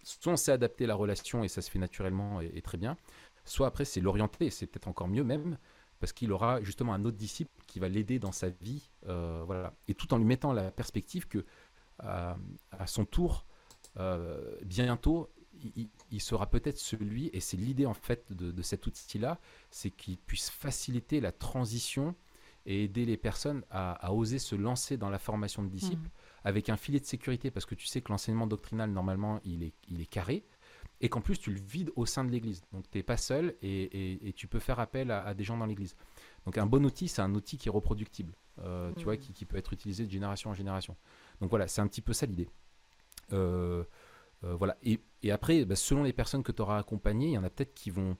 soit 0.03 0.33
on 0.33 0.37
sait 0.37 0.51
adapter 0.51 0.85
la 0.85 0.95
relation 0.95 1.43
et 1.43 1.47
ça 1.47 1.61
se 1.61 1.69
fait 1.69 1.79
naturellement 1.79 2.41
et, 2.41 2.61
très 2.61 2.77
bien, 2.77 2.97
soit 3.45 3.67
après 3.67 3.85
c'est 3.85 4.01
l'orienter, 4.01 4.49
c'est 4.49 4.67
peut-être 4.67 4.87
encore 4.87 5.07
mieux 5.07 5.23
même, 5.23 5.57
parce 5.99 6.13
qu'il 6.13 6.31
aura 6.31 6.61
justement 6.61 6.93
un 6.93 7.03
autre 7.05 7.17
disciple 7.17 7.51
qui 7.67 7.79
va 7.79 7.89
l'aider 7.89 8.19
dans 8.19 8.31
sa 8.31 8.49
vie, 8.49 8.89
euh, 9.07 9.43
voilà, 9.45 9.73
et 9.87 9.93
tout 9.93 10.13
en 10.13 10.17
lui 10.17 10.25
mettant 10.25 10.53
la 10.53 10.71
perspective 10.71 11.27
que 11.27 11.45
à, 11.99 12.37
son 12.85 13.03
tour, 13.03 13.45
euh, 13.97 14.55
bientôt, 14.63 15.29
il, 16.11 16.21
sera 16.21 16.49
peut-être 16.49 16.77
celui, 16.77 17.29
et 17.33 17.39
c'est 17.39 17.57
l'idée 17.57 17.85
en 17.85 17.93
fait 17.93 18.31
de, 18.31 18.61
cet 18.61 18.87
outil-là, 18.87 19.39
c'est 19.71 19.91
qu'il 19.91 20.17
puisse 20.17 20.49
faciliter 20.49 21.19
la 21.19 21.31
transition 21.31 22.15
et 22.65 22.83
aider 22.83 23.05
les 23.05 23.17
personnes 23.17 23.63
à, 23.69 24.13
oser 24.13 24.39
se 24.39 24.55
lancer 24.55 24.97
dans 24.97 25.09
la 25.09 25.19
formation 25.19 25.63
de 25.63 25.69
disciples. 25.69 26.07
Mmh 26.07 26.11
avec 26.43 26.69
un 26.69 26.77
filet 26.77 26.99
de 26.99 27.05
sécurité, 27.05 27.51
parce 27.51 27.65
que 27.65 27.75
tu 27.75 27.85
sais 27.85 28.01
que 28.01 28.11
l'enseignement 28.11 28.47
doctrinal, 28.47 28.89
normalement, 28.91 29.39
il 29.43 29.63
est, 29.63 29.73
il 29.89 30.01
est 30.01 30.05
carré, 30.05 30.45
et 31.01 31.09
qu'en 31.09 31.21
plus, 31.21 31.37
tu 31.37 31.51
le 31.51 31.59
vides 31.59 31.91
au 31.95 32.05
sein 32.05 32.25
de 32.25 32.31
l'Église. 32.31 32.63
Donc, 32.73 32.89
tu 32.89 32.97
n'es 32.97 33.03
pas 33.03 33.17
seul, 33.17 33.55
et, 33.61 34.33
tu 34.35 34.47
peux 34.47 34.59
faire 34.59 34.79
appel 34.79 35.11
à, 35.11 35.33
des 35.33 35.43
gens 35.43 35.57
dans 35.57 35.65
l'Église. 35.65 35.95
Donc, 36.45 36.57
un 36.57 36.65
bon 36.65 36.85
outil, 36.85 37.07
c'est 37.07 37.21
un 37.21 37.33
outil 37.35 37.57
qui 37.57 37.69
est 37.69 37.71
reproductible, 37.71 38.33
euh, 38.59 38.91
tu 38.97 39.03
vois, 39.03 39.15
mmh. 39.15 39.33
qui, 39.33 39.45
peut 39.45 39.57
être 39.57 39.73
utilisé 39.73 40.05
de 40.05 40.11
génération 40.11 40.49
en 40.49 40.53
génération. 40.53 40.95
Donc, 41.41 41.49
voilà, 41.49 41.67
c'est 41.67 41.81
un 41.81 41.87
petit 41.87 42.01
peu 42.01 42.13
ça 42.13 42.25
l'idée. 42.25 42.49
Euh, 43.31 43.83
euh, 44.43 44.55
voilà. 44.55 44.77
Et, 44.83 44.99
après, 45.31 45.65
bah, 45.65 45.75
selon 45.75 46.03
les 46.03 46.13
personnes 46.13 46.43
que 46.43 46.51
tu 46.51 46.61
auras 46.61 46.79
accompagnées, 46.79 47.27
il 47.27 47.33
y 47.33 47.37
en 47.37 47.43
a 47.43 47.49
peut-être 47.49 47.73
qui 47.73 47.91
vont... 47.91 48.17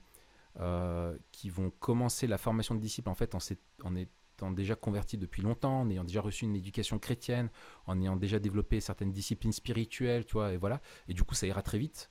qui 1.32 1.50
vont 1.50 1.70
commencer 1.70 2.26
la 2.26 2.38
formation 2.38 2.74
de 2.74 2.80
disciples 2.80 3.08
en 3.08 3.14
fait 3.14 3.34
en, 3.34 3.38
en, 3.84 3.96
étant 3.96 4.50
déjà 4.50 4.74
converti 4.74 5.16
depuis 5.16 5.42
longtemps, 5.42 5.80
en 5.80 5.90
ayant 5.90 6.04
déjà 6.04 6.20
reçu 6.20 6.44
une 6.44 6.56
éducation 6.56 6.98
chrétienne, 6.98 7.48
en 7.86 8.00
ayant 8.00 8.16
déjà 8.16 8.38
développé 8.38 8.80
certaines 8.80 9.12
disciplines 9.12 9.52
spirituelles, 9.52 10.24
tu 10.26 10.34
vois, 10.34 10.52
et 10.52 10.56
voilà. 10.56 10.80
Et 11.08 11.14
du 11.14 11.22
coup, 11.22 11.34
ça 11.34 11.46
ira 11.46 11.62
très 11.62 11.78
vite. 11.78 12.10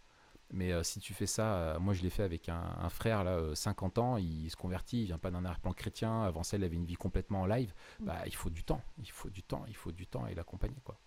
Mais 0.51 0.71
euh, 0.71 0.83
si 0.83 0.99
tu 0.99 1.13
fais 1.13 1.27
ça, 1.27 1.55
euh, 1.55 1.79
moi 1.79 1.93
je 1.93 2.01
l'ai 2.01 2.09
fait 2.09 2.23
avec 2.23 2.49
un, 2.49 2.89
frère, 2.89 3.23
là, 3.23 3.53
50 3.53 3.97
euh, 3.97 4.01
ans, 4.01 4.17
il 4.17 4.49
se 4.49 4.55
convertit, 4.55 5.01
il 5.01 5.05
vient 5.05 5.19
pas 5.19 5.29
d'un 5.29 5.45
arrière-plan 5.45 5.73
chrétien, 5.73 6.23
avant 6.23 6.43
ça 6.43 6.57
il 6.57 6.63
avait 6.63 6.75
une 6.75 6.85
vie 6.85 6.95
complètement 6.95 7.41
en 7.41 7.45
live. 7.45 7.73
Mm. 7.99 8.05
Bah, 8.05 8.23
il 8.25 8.35
faut 8.35 8.49
du 8.49 8.63
temps, 8.63 8.81
il 8.97 9.11
faut 9.11 9.29
du 9.29 9.43
temps, 9.43 9.63
il 9.67 9.75
faut 9.75 9.91
du 9.91 10.07
temps 10.07 10.25
et 10.25 10.33
l'accompagner. 10.33 10.81
quoi. 10.83 10.99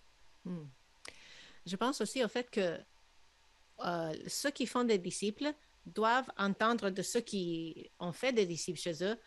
Mm. 0.45 0.63
Je 1.65 1.75
pense 1.75 1.99
aussi 2.01 2.23
au 2.23 2.27
fait 2.27 2.49
que 2.49 2.79
ceux 4.27 4.51
qui 4.51 4.65
font 4.65 4.83
des 4.83 4.97
disciples 4.97 5.53
doivent 5.85 6.29
entendre 6.37 6.89
de 6.89 7.01
ceux 7.01 7.21
qui 7.21 7.91
ont 7.99 8.13
fait 8.13 8.31
des 8.31 8.45
disciples 8.45 8.79
chez 8.79 9.03
eux 9.03 9.17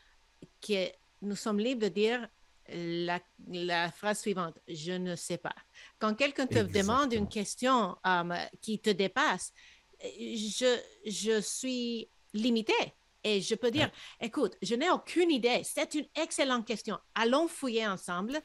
qui 0.60 0.74
est 0.74 0.98
nous 1.22 1.36
sommes 1.36 1.58
libres 1.58 1.82
de 1.82 1.88
dire 1.88 2.28
la, 2.68 3.90
phrase 3.90 4.20
suivante, 4.20 4.58
je 4.66 4.92
ne 4.92 5.14
sais 5.16 5.38
pas. 5.38 5.54
Quand 5.98 6.14
quelqu'un 6.14 6.46
te 6.46 6.58
demande 6.58 7.12
une 7.12 7.28
question 7.28 7.96
um, 8.04 8.34
qui 8.60 8.78
te 8.78 8.90
dépasse, 8.90 9.52
je, 10.02 10.78
je 11.06 11.40
suis 11.40 12.08
limité 12.34 12.74
Et 13.24 13.40
je 13.40 13.54
peux 13.54 13.70
dire, 13.70 13.90
écoute, 14.20 14.56
je 14.62 14.74
n'ai 14.74 14.90
aucune 14.90 15.30
idée. 15.30 15.62
C'est 15.64 15.94
une 15.94 16.06
excellente 16.14 16.66
question. 16.66 16.98
Allons 17.14 17.48
fouiller 17.48 17.86
ensemble. 17.86 18.36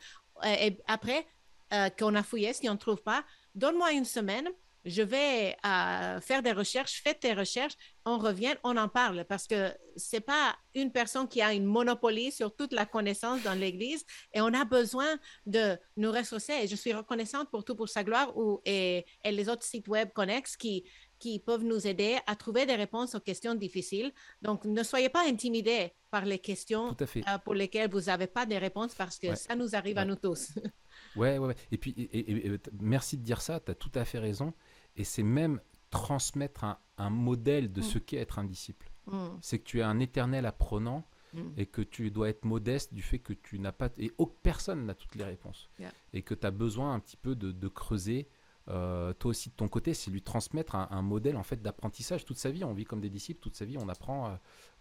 Euh, 0.43 0.55
et 0.59 0.77
après 0.87 1.25
euh, 1.73 1.89
qu'on 1.89 2.15
a 2.15 2.23
fouillé, 2.23 2.53
si 2.53 2.69
on 2.69 2.73
ne 2.73 2.77
trouve 2.77 3.01
pas, 3.01 3.23
donne-moi 3.53 3.91
une 3.91 4.05
semaine 4.05 4.49
je 4.85 5.01
vais 5.01 5.55
euh, 5.65 6.19
faire 6.21 6.41
des 6.41 6.51
recherches, 6.51 7.01
faites 7.03 7.19
tes 7.19 7.33
recherches, 7.33 7.75
on 8.05 8.17
revient, 8.17 8.55
on 8.63 8.77
en 8.77 8.87
parle 8.87 9.25
parce 9.25 9.45
que 9.45 9.71
c'est 9.95 10.21
pas 10.21 10.55
une 10.73 10.91
personne 10.91 11.27
qui 11.27 11.41
a 11.41 11.53
une 11.53 11.65
monopolie 11.65 12.31
sur 12.31 12.55
toute 12.55 12.73
la 12.73 12.85
connaissance 12.85 13.43
dans 13.43 13.53
l'Église 13.53 14.03
et 14.33 14.41
on 14.41 14.53
a 14.53 14.65
besoin 14.65 15.17
de 15.45 15.77
nous 15.97 16.11
ressourcer. 16.11 16.53
Et 16.63 16.67
je 16.67 16.75
suis 16.75 16.93
reconnaissante 16.93 17.49
pour 17.51 17.63
tout 17.63 17.75
pour 17.75 17.89
sa 17.89 18.03
gloire 18.03 18.35
ou, 18.35 18.61
et, 18.65 19.05
les 19.23 19.49
autres 19.49 19.63
sites 19.63 19.87
web 19.87 20.09
connexes 20.13 20.57
qui, 20.57 20.83
qui 21.19 21.39
peuvent 21.39 21.63
nous 21.63 21.85
aider 21.85 22.17
à 22.25 22.35
trouver 22.35 22.65
des 22.65 22.75
réponses 22.75 23.13
aux 23.13 23.19
questions 23.19 23.53
difficiles. 23.53 24.11
Donc, 24.41 24.65
ne 24.65 24.81
soyez 24.81 25.09
pas 25.09 25.27
intimidés 25.27 25.93
par 26.09 26.25
les 26.25 26.39
questions 26.39 26.95
euh, 26.99 27.37
pour 27.45 27.53
lesquelles 27.53 27.89
vous 27.89 28.01
n'avez 28.01 28.27
pas 28.27 28.45
de 28.45 28.55
réponses 28.55 28.95
parce 28.95 29.19
que 29.19 29.35
ça 29.35 29.55
nous 29.55 29.75
arrive 29.75 29.99
à 29.99 30.05
nous 30.05 30.15
tous. 30.15 30.53
ouais, 31.15 31.37
ouais, 31.37 31.47
ouais. 31.47 31.55
Et 31.71 31.77
puis, 31.77 31.93
et, 31.97 32.51
merci 32.79 33.17
de 33.17 33.23
dire 33.23 33.41
ça, 33.41 33.59
tu 33.59 33.71
as 33.71 33.75
tout 33.75 33.91
à 33.93 34.05
fait 34.05 34.19
raison 34.19 34.53
et 34.95 35.03
c'est 35.03 35.23
même 35.23 35.61
transmettre 35.91 36.63
un, 36.97 37.09
modèle 37.09 37.71
de 37.71 37.81
mm. 37.81 37.83
ce 37.83 37.99
qu'est 37.99 38.17
être 38.17 38.39
un 38.39 38.43
disciple. 38.43 38.91
Mm. 39.07 39.27
C'est 39.41 39.59
que 39.59 39.63
tu 39.63 39.79
es 39.79 39.83
un 39.83 39.99
éternel 39.99 40.45
apprenant 40.45 41.05
mm. 41.33 41.41
et 41.57 41.65
que 41.65 41.81
tu 41.81 42.09
dois 42.09 42.29
être 42.29 42.45
modeste 42.45 42.93
du 42.93 43.01
fait 43.01 43.19
que 43.19 43.33
tu 43.33 43.59
n'as 43.59 43.71
pas... 43.71 43.89
Et 43.97 44.11
aucune 44.17 44.37
personne 44.41 44.85
n'a 44.85 44.95
toutes 44.95 45.15
les 45.15 45.23
réponses. 45.23 45.69
Et 46.13 46.23
que 46.23 46.33
tu 46.33 46.47
as 46.47 46.51
besoin 46.51 46.93
un 46.93 46.99
petit 46.99 47.17
peu 47.17 47.35
de, 47.35 47.67
creuser, 47.67 48.29
euh, 48.69 49.13
toi 49.13 49.29
aussi 49.29 49.49
de 49.49 49.55
ton 49.55 49.67
côté, 49.67 49.93
c'est 49.93 50.11
lui 50.11 50.21
transmettre 50.21 50.75
un, 50.75 51.01
modèle 51.01 51.35
en 51.37 51.43
fait 51.43 51.61
d'apprentissage. 51.61 52.23
Toute 52.23 52.37
sa 52.37 52.51
vie, 52.51 52.63
on 52.63 52.73
vit 52.73 52.85
comme 52.85 53.01
des 53.01 53.09
disciples, 53.09 53.41
toute 53.41 53.55
sa 53.55 53.65
vie, 53.65 53.77
on 53.77 53.89
apprend 53.89 54.27
euh, 54.27 54.35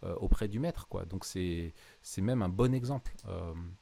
euh, 0.04 0.14
auprès 0.16 0.46
du 0.46 0.60
maître. 0.60 0.86
quoi. 0.88 1.04
Donc 1.06 1.24
c'est 1.24 1.72
même 2.18 2.42
un 2.42 2.48
bon 2.48 2.72
exemple. 2.74 3.12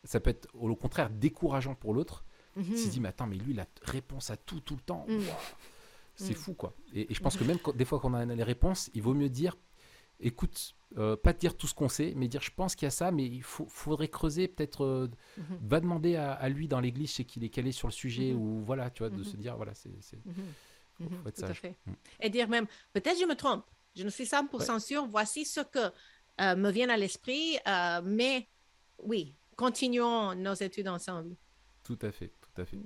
ça 0.05 0.21
peut 0.21 0.31
être 0.31 0.49
au 0.55 0.75
contraire 0.77 1.11
décourageant 1.11 1.75
pour 1.75 1.93
l'autre. 1.93 2.25
Mm 2.57 2.63
-hmm. 2.63 2.77
S'il 2.77 2.91
dit, 2.91 3.01
mais 3.01 3.09
attends, 3.11 3.27
mais 3.29 3.37
lui, 3.37 3.53
il 3.53 3.61
a 3.61 3.67
réponse 3.83 4.31
à 4.31 4.37
tout, 4.37 4.61
tout 4.61 4.75
le 4.75 4.83
temps. 4.83 5.07
C'est 6.19 6.33
mm. 6.33 6.37
fou, 6.37 6.55
quoi. 6.55 6.75
Et, 6.95 7.13
je 7.15 7.21
pense 7.21 7.37
que 7.37 7.45
même 7.45 7.59
des 7.75 7.85
fois 7.85 8.01
qu'on 8.01 8.13
a 8.13 8.25
les 8.25 8.43
réponses, 8.43 8.91
il 8.93 9.03
vaut 9.03 9.15
mieux 9.15 9.31
dire 9.31 9.57
écoute, 10.21 10.75
euh, 10.97 11.17
pas 11.17 11.33
dire 11.33 11.57
tout 11.57 11.67
ce 11.67 11.75
qu'on 11.75 11.89
sait, 11.89 12.13
mais 12.17 12.29
dire 12.29 12.41
je 12.41 12.51
pense 12.51 12.75
qu'il 12.75 12.87
y 12.87 12.89
a 12.89 12.91
ça, 12.91 13.11
mais 13.11 13.25
il 13.25 13.43
faudrait 13.43 14.09
creuser, 14.09 14.49
peut-être 14.49 14.85
euh, 14.85 15.11
mm-hmm. 15.39 15.69
va 15.69 15.81
demander 15.81 16.17
à, 16.17 16.49
lui 16.49 16.69
dans 16.69 16.81
l'église, 16.81 17.13
chez 17.13 17.25
qu'il 17.25 17.45
est 17.45 17.51
calé 17.51 17.73
sur 17.73 17.89
le 17.89 17.93
sujet, 17.93 18.33
mm-hmm. 18.33 18.37
ou 18.37 18.63
voilà, 18.65 18.91
tu 18.91 19.03
vois, 19.03 19.11
de 19.11 19.23
mm-hmm. 19.23 19.31
se 19.31 19.37
dire 19.37 19.57
voilà, 19.57 19.75
c'est. 19.75 19.91
Faut, 20.99 21.29
être 21.29 21.39
sage. 21.39 21.63
Mm. 21.63 21.93
Et 22.21 22.31
dire 22.31 22.49
même 22.49 22.67
peut-être 22.93 23.21
je 23.21 23.25
me 23.25 23.37
trompe, 23.37 23.65
je 23.95 24.03
ne 24.03 24.11
suis 24.11 24.25
100% 24.25 24.81
sûr, 24.81 25.07
voici 25.07 25.45
ce 25.45 25.61
que 25.61 25.93
euh, 26.41 26.57
me 26.57 26.71
vient 26.71 26.89
à 26.89 26.97
l'esprit, 26.97 27.57
mais 28.05 28.49
oui, 28.99 29.37
continuons 29.57 30.35
nos 30.35 30.55
études 30.55 30.89
ensemble. 30.89 31.37
Tout 31.85 31.99
à 32.03 32.11
fait, 32.11 32.33
tout 32.41 32.61
à 32.61 32.65
fait. 32.65 32.79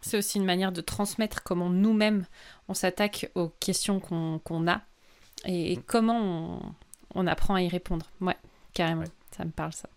C'est 0.00 0.18
aussi 0.18 0.38
une 0.38 0.44
manière 0.44 0.72
de 0.72 0.80
transmettre 0.80 1.42
comment 1.42 1.70
nous-mêmes 1.70 2.24
on 2.68 2.74
s'attaque 2.74 3.30
aux 3.34 3.48
questions 3.60 4.00
qu'on 4.00 4.68
a 4.68 4.80
et, 5.44 5.76
mm. 5.76 5.82
comment 5.86 6.74
on, 7.14 7.26
apprend 7.26 7.54
à 7.54 7.62
y 7.62 7.68
répondre. 7.68 8.06
Ouais, 8.20 8.36
carrément, 8.74 9.04
ça 9.36 9.44
me 9.44 9.50
parle 9.50 9.72
ça. 9.72 9.88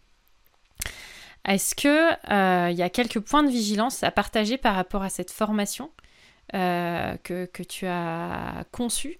Est-ce 1.45 1.73
que 1.75 2.11
euh, 2.31 2.69
il 2.71 2.77
y 2.77 2.83
a 2.83 2.89
quelques 2.89 3.19
points 3.19 3.43
de 3.43 3.49
vigilance 3.49 4.03
à 4.03 4.11
partager 4.11 4.57
par 4.57 4.75
rapport 4.75 5.01
à 5.01 5.09
cette 5.09 5.31
formation 5.31 5.89
euh, 6.53 7.15
que, 7.23 7.63
tu 7.63 7.87
as 7.87 8.65
conçue 8.71 9.19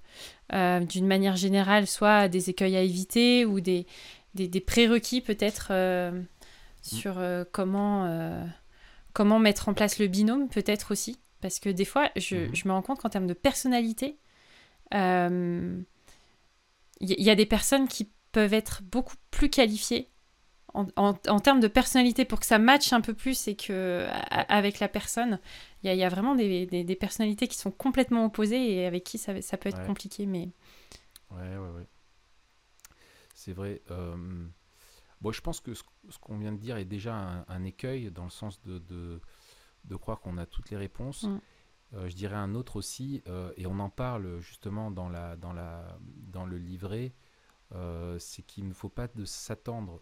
d'une 0.52 1.08
manière 1.08 1.38
générale, 1.38 1.88
soit 1.88 2.28
des 2.28 2.50
écueils 2.50 2.76
à 2.76 2.82
éviter 2.82 3.46
ou 3.46 3.62
des, 3.62 3.88
des, 4.36 4.60
prérequis 4.60 5.22
peut-être 5.22 5.72
mm. 5.72 6.26
sur 6.82 7.22
comment, 7.52 8.44
comment 9.14 9.40
mettre 9.40 9.70
en 9.70 9.74
place 9.74 10.00
le 10.00 10.08
binôme, 10.08 10.50
peut-être 10.50 10.92
aussi. 10.92 11.20
Parce 11.42 11.60
que 11.60 11.70
des 11.70 11.86
fois, 11.86 12.10
je, 12.16 12.36
mm-hmm. 12.36 12.56
je 12.56 12.68
me 12.68 12.74
rends 12.74 12.82
compte 12.82 13.00
qu'en 13.00 13.10
termes 13.10 13.28
de 13.28 13.34
personnalité, 13.34 14.18
il 14.92 15.86
y, 17.00 17.30
a 17.30 17.36
des 17.36 17.46
personnes 17.46 17.88
qui 17.88 18.12
peuvent 18.32 18.54
être 18.54 18.84
beaucoup 18.84 19.16
plus 19.32 19.50
qualifiées 19.50 20.10
en, 20.74 21.40
termes 21.40 21.60
de 21.60 21.68
personnalité 21.68 22.26
pour 22.26 22.40
que 22.40 22.46
ça 22.46 22.60
matche 22.60 22.94
un 22.94 23.02
peu 23.02 23.14
plus 23.14 23.48
et 23.48 23.56
que 23.56 24.08
avec 24.30 24.80
la 24.80 24.88
personne, 24.88 25.40
il 25.84 25.94
y, 25.94 26.04
a 26.04 26.10
vraiment 26.10 26.36
des, 26.36 26.66
des, 26.66 26.96
personnalités 26.96 27.48
qui 27.48 27.58
sont 27.58 27.72
complètement 27.72 28.26
opposées 28.26 28.74
et 28.74 28.86
avec 28.86 29.04
qui 29.04 29.18
ça, 29.18 29.42
ça 29.42 29.58
peut 29.58 29.70
être 29.70 29.86
compliqué. 29.86 30.26
Mais... 30.26 30.50
Ouais, 31.32 31.58
ouais, 31.58 31.70
ouais. 31.78 31.88
C'est 33.36 33.54
vrai. 33.54 33.82
Euh... 33.92 34.16
Bon, 35.22 35.32
je 35.32 35.42
pense 35.42 35.60
que 35.60 35.74
ce, 35.74 35.84
qu'on 36.20 36.38
vient 36.38 36.52
de 36.52 36.58
dire 36.58 36.78
est 36.78 36.86
déjà 36.86 37.46
un, 37.48 37.64
écueil 37.64 38.12
dans 38.12 38.24
le 38.24 38.30
sens 38.30 38.62
de, 38.64 38.80
de, 38.80 39.22
de 39.86 39.96
croire 39.96 40.20
qu'on 40.20 40.38
a 40.38 40.46
toutes 40.46 40.70
les 40.72 40.78
réponses. 40.78 41.24
Mm. 41.24 41.40
Euh, 41.94 42.10
je 42.10 42.16
dirais 42.16 42.36
un 42.36 42.56
autre 42.56 42.78
aussi, 42.78 43.22
euh, 43.28 43.52
et 43.58 43.68
on 43.68 43.78
en 43.80 43.90
parle 43.90 44.40
justement 44.40 44.92
dans, 44.92 45.10
la, 45.10 45.36
dans, 45.36 45.54
la, 45.54 45.98
dans 46.32 46.46
le 46.46 46.58
livret, 46.58 47.14
euh, 47.74 48.18
c'est 48.20 48.44
qu'il 48.44 48.68
ne 48.68 48.74
faut 48.74 48.90
pas 48.90 49.08
de 49.08 49.26
s'attendre 49.26 50.02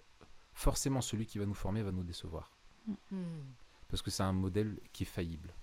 forcément 0.54 1.02
celui 1.02 1.26
qui 1.26 1.40
va 1.40 1.46
nous 1.46 1.54
former 1.54 1.82
va 1.82 1.92
nous 1.92 2.04
décevoir. 2.04 2.52
Hmm. 3.12 3.42
Parce 3.88 4.02
que 4.02 4.12
c'est 4.12 4.24
un 4.24 4.34
modèle 4.34 4.80
qui 4.94 5.04
est 5.04 5.08
faillible. 5.08 5.54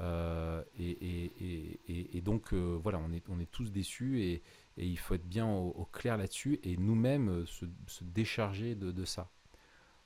Euh, 0.00 0.62
et, 0.78 2.20
donc, 2.22 2.52
euh, 2.52 2.78
voilà, 2.80 2.98
on 2.98 3.12
est, 3.12 3.28
on 3.28 3.40
est 3.40 3.50
tous 3.50 3.70
déçus 3.70 4.22
et, 4.22 4.42
il 4.86 4.98
faut 4.98 5.14
être 5.14 5.28
bien 5.28 5.46
au, 5.46 5.84
clair 5.92 6.16
là-dessus 6.16 6.60
et 6.62 6.76
nous-mêmes 6.76 7.28
euh, 7.28 7.46
se, 7.46 8.04
décharger 8.04 8.74
de, 8.74 9.04
ça. 9.04 9.30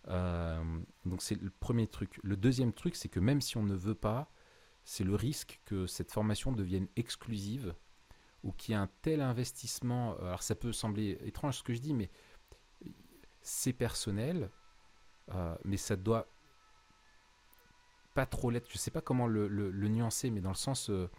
donc, 0.06 1.20
c'est 1.20 1.40
le 1.40 1.50
premier 1.50 1.86
truc. 1.86 2.18
Le 2.22 2.36
deuxième 2.36 2.72
truc, 2.72 2.96
c'est 2.96 3.08
que 3.08 3.20
même 3.20 3.40
si 3.40 3.56
on 3.56 3.62
ne 3.62 3.74
veut 3.74 3.94
pas, 3.94 4.30
c'est 4.84 5.04
le 5.04 5.14
risque 5.14 5.60
que 5.64 5.86
cette 5.86 6.10
formation 6.10 6.52
devienne 6.52 6.88
exclusive 6.96 7.74
ou 8.42 8.52
qu'il 8.52 8.72
y 8.72 8.74
ait 8.74 8.80
un 8.80 8.90
tel 9.02 9.20
investissement. 9.20 10.16
Alors, 10.18 10.42
ça 10.42 10.54
peut 10.54 10.72
sembler 10.72 11.18
étrange 11.24 11.58
ce 11.58 11.62
que 11.62 11.74
je 11.74 11.80
dis, 11.80 11.94
mais 11.94 12.10
c'est 13.42 13.72
personnel, 13.72 14.50
euh, 15.34 15.54
mais 15.64 15.76
ça 15.76 15.96
doit 15.96 16.28
pas 18.14 18.26
trop 18.26 18.50
l'être. 18.50 18.68
Je 18.70 18.78
sais 18.78 18.90
pas 18.90 19.00
comment 19.00 19.26
le, 19.26 19.48
nuancer, 19.88 20.30
mais 20.30 20.40
dans 20.40 20.50
le 20.50 20.56
sens, 20.56 20.90
euh, 20.90 21.10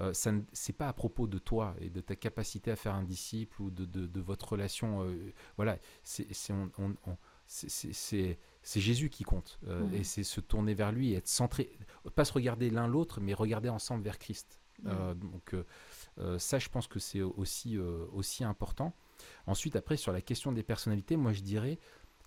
euh, 0.00 0.12
c'est 0.14 0.72
pas 0.72 0.88
à 0.88 0.92
propos 0.92 1.26
de 1.26 1.38
toi 1.38 1.74
et 1.80 1.90
de 1.90 2.00
ta 2.00 2.16
capacité 2.16 2.70
à 2.70 2.76
faire 2.76 2.94
un 2.94 3.02
disciple 3.02 3.60
ou 3.60 3.70
de, 3.70 4.20
votre 4.20 4.52
relation. 4.52 5.06
voilà, 5.56 5.78
c'est 6.02 6.34
Jésus 8.64 9.10
qui 9.10 9.24
compte 9.24 9.60
et 9.92 10.04
c'est 10.04 10.24
se 10.24 10.40
tourner 10.40 10.74
vers 10.74 10.92
lui 10.92 11.12
et 11.12 11.16
être 11.16 11.28
centré, 11.28 11.78
pas 12.14 12.24
se 12.24 12.32
regarder 12.32 12.70
l'un 12.70 12.86
l'autre, 12.86 13.20
mais 13.20 13.34
regarder 13.34 13.68
ensemble 13.68 14.04
vers 14.04 14.18
Christ. 14.18 14.60
donc 14.84 15.54
ça, 16.38 16.58
je 16.58 16.68
pense 16.68 16.86
que 16.86 16.98
c'est 16.98 17.22
aussi 17.22 17.78
aussi 17.78 18.44
important. 18.44 18.94
Ensuite, 19.46 19.76
après, 19.76 19.96
sur 19.96 20.12
la 20.12 20.20
question 20.20 20.52
des 20.52 20.62
personnalités, 20.62 21.16
moi 21.16 21.32
je 21.32 21.42
dirais 21.42 21.78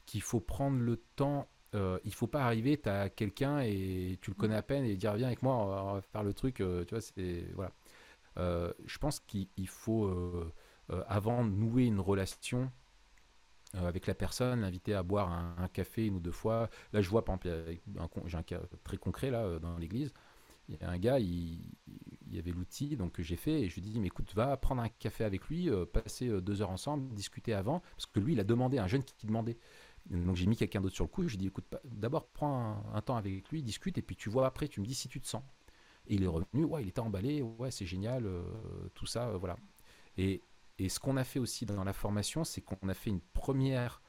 qu'il 0.05 0.21
faut 0.21 0.39
prendre 0.39 0.79
le 0.79 0.97
temps. 1.15 1.47
Euh, 1.73 1.99
il 2.05 2.13
faut 2.13 2.27
pas 2.27 2.45
arriver, 2.45 2.77
tu 2.77 2.87
as 2.89 3.09
quelqu'un 3.09 3.59
et 3.59 4.17
tu 4.21 4.31
le 4.31 4.35
connais 4.35 4.55
à 4.55 4.61
peine 4.61 4.85
et 4.85 4.95
dire 4.95 5.13
viens 5.15 5.27
avec 5.27 5.41
moi, 5.41 5.55
on 5.55 5.93
va 5.95 6.01
faire 6.01 6.23
le 6.23 6.33
truc. 6.33 6.61
Euh, 6.61 6.85
tu 6.85 6.93
vois, 6.93 7.01
c'est 7.01 7.47
voilà. 7.53 7.71
Euh, 8.37 8.71
je 8.85 8.97
pense 8.97 9.19
qu'il 9.19 9.67
faut 9.67 10.05
euh, 10.05 10.53
avant 11.07 11.43
de 11.43 11.49
nouer 11.49 11.85
une 11.85 11.99
relation 11.99 12.71
avec 13.73 14.07
la 14.07 14.15
personne, 14.15 14.61
l'inviter 14.61 14.93
à 14.93 15.03
boire 15.03 15.29
un, 15.31 15.67
café 15.67 16.05
une 16.05 16.15
ou 16.15 16.19
deux 16.21 16.31
fois. 16.31 16.69
Là, 16.93 17.01
je 17.01 17.09
vois, 17.09 17.25
par 17.25 17.35
exemple, 17.35 18.27
j'ai 18.27 18.37
un 18.37 18.43
cas 18.43 18.61
très 18.85 18.95
concret 18.95 19.29
là 19.29 19.59
dans 19.59 19.77
l'église. 19.77 20.13
Il 20.69 20.77
y 20.79 20.83
a 20.83 20.89
un 20.89 20.97
gars, 20.97 21.19
il, 21.19 21.59
il 22.27 22.35
y 22.35 22.39
avait 22.39 22.51
l'outil, 22.51 22.95
donc 22.95 23.11
que 23.11 23.23
j'ai 23.23 23.35
fait, 23.35 23.63
et 23.63 23.69
je 23.69 23.75
lui 23.75 23.81
dis, 23.81 23.99
mais 23.99 24.07
écoute, 24.07 24.33
va 24.33 24.55
prendre 24.55 24.81
un 24.81 24.87
café 24.87 25.25
avec 25.25 25.45
lui, 25.49 25.69
passer 25.91 26.29
deux 26.41 26.61
heures 26.61 26.69
ensemble, 26.69 27.13
discuter 27.13 27.53
avant, 27.53 27.81
parce 27.81 28.05
que 28.05 28.21
lui, 28.21 28.31
il 28.31 28.39
a 28.39 28.45
demandé, 28.45 28.77
un 28.77 28.87
jeune 28.87 29.03
qui, 29.03 29.27
demandait. 29.27 29.57
Donc 30.09 30.35
j'ai 30.35 30.45
mis 30.45 30.55
quelqu'un 30.55 30.81
d'autre 30.81 30.95
sur 30.95 31.05
le 31.05 31.09
coup, 31.09 31.23
je 31.23 31.29
lui 31.29 31.35
ai 31.35 31.37
dit, 31.37 31.47
écoute, 31.47 31.65
d'abord 31.83 32.27
prends 32.27 32.83
un, 32.93 33.01
temps 33.01 33.17
avec 33.17 33.49
lui, 33.49 33.63
discute, 33.63 33.97
et 33.97 34.01
puis 34.01 34.15
tu 34.15 34.29
vois 34.29 34.45
après, 34.45 34.67
tu 34.67 34.79
me 34.79 34.85
dis 34.85 34.93
si 34.93 35.07
tu 35.07 35.19
te 35.19 35.27
sens. 35.27 35.43
Et 36.07 36.15
il 36.15 36.23
est 36.23 36.27
revenu, 36.27 36.63
ouais, 36.63 36.83
il 36.83 36.89
était 36.89 36.99
emballé, 36.99 37.41
ouais, 37.41 37.71
c'est 37.71 37.87
génial, 37.87 38.25
euh, 38.27 38.43
tout 38.93 39.07
ça, 39.07 39.31
voilà. 39.37 39.57
Et, 40.17 40.43
et 40.77 40.89
ce 40.89 40.99
qu'on 40.99 41.17
a 41.17 41.23
fait 41.23 41.39
aussi 41.39 41.65
dans 41.65 41.83
la 41.83 41.93
formation, 41.93 42.43
c'est 42.43 42.61
qu'on 42.61 42.87
a 42.87 42.93
fait 42.93 43.09
une 43.09 43.21
première 43.21 44.01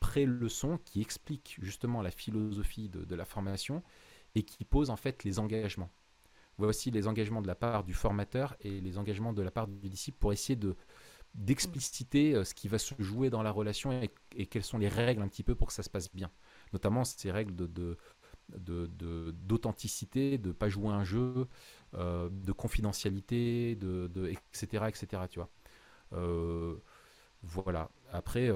pré-leçon 0.00 0.78
qui 0.78 1.00
explique 1.02 1.58
justement 1.60 2.00
la 2.00 2.10
philosophie 2.10 2.88
de 2.88 3.14
la 3.14 3.24
formation 3.24 3.82
et 4.34 4.42
qui 4.42 4.64
pose 4.64 4.90
en 4.90 4.96
fait 4.96 5.22
les 5.22 5.38
engagements 5.38 5.90
voici 6.58 6.90
les 6.90 7.08
engagements 7.08 7.42
de 7.42 7.46
la 7.46 7.54
part 7.54 7.84
du 7.84 7.94
formateur 7.94 8.56
et 8.60 8.80
les 8.80 8.98
engagements 8.98 9.32
de 9.32 9.42
la 9.42 9.50
part 9.50 9.66
du 9.66 9.88
disciple 9.88 10.18
pour 10.18 10.32
essayer 10.32 10.56
de 10.56 10.76
d'expliciter 11.34 12.34
euh, 12.34 12.44
ce 12.44 12.54
qui 12.54 12.68
va 12.68 12.78
se 12.78 12.94
jouer 12.98 13.30
dans 13.30 13.42
la 13.42 13.50
relation 13.50 13.92
et, 13.92 14.46
quelles 14.46 14.64
sont 14.64 14.78
les 14.78 14.88
règles 14.88 15.22
un 15.22 15.28
petit 15.28 15.42
peu 15.42 15.54
pour 15.54 15.68
que 15.68 15.72
ça 15.72 15.82
se 15.82 15.90
passe 15.90 16.12
bien. 16.12 16.30
Notamment 16.72 17.04
ces 17.04 17.30
règles 17.30 17.54
de, 17.54 17.96
d'authenticité, 18.48 20.38
de, 20.38 20.48
ne 20.48 20.52
pas 20.52 20.68
jouer 20.68 20.88
un 20.88 21.04
jeu, 21.04 21.48
euh, 21.94 22.28
de 22.30 22.52
confidentialité, 22.52 23.76
de, 23.76 24.28
etc., 24.28 24.84
etc. 24.88 25.22
Tu 25.30 25.38
vois. 25.38 25.48
Euh, 26.12 26.76
voilà. 27.42 27.90
Après, 28.12 28.50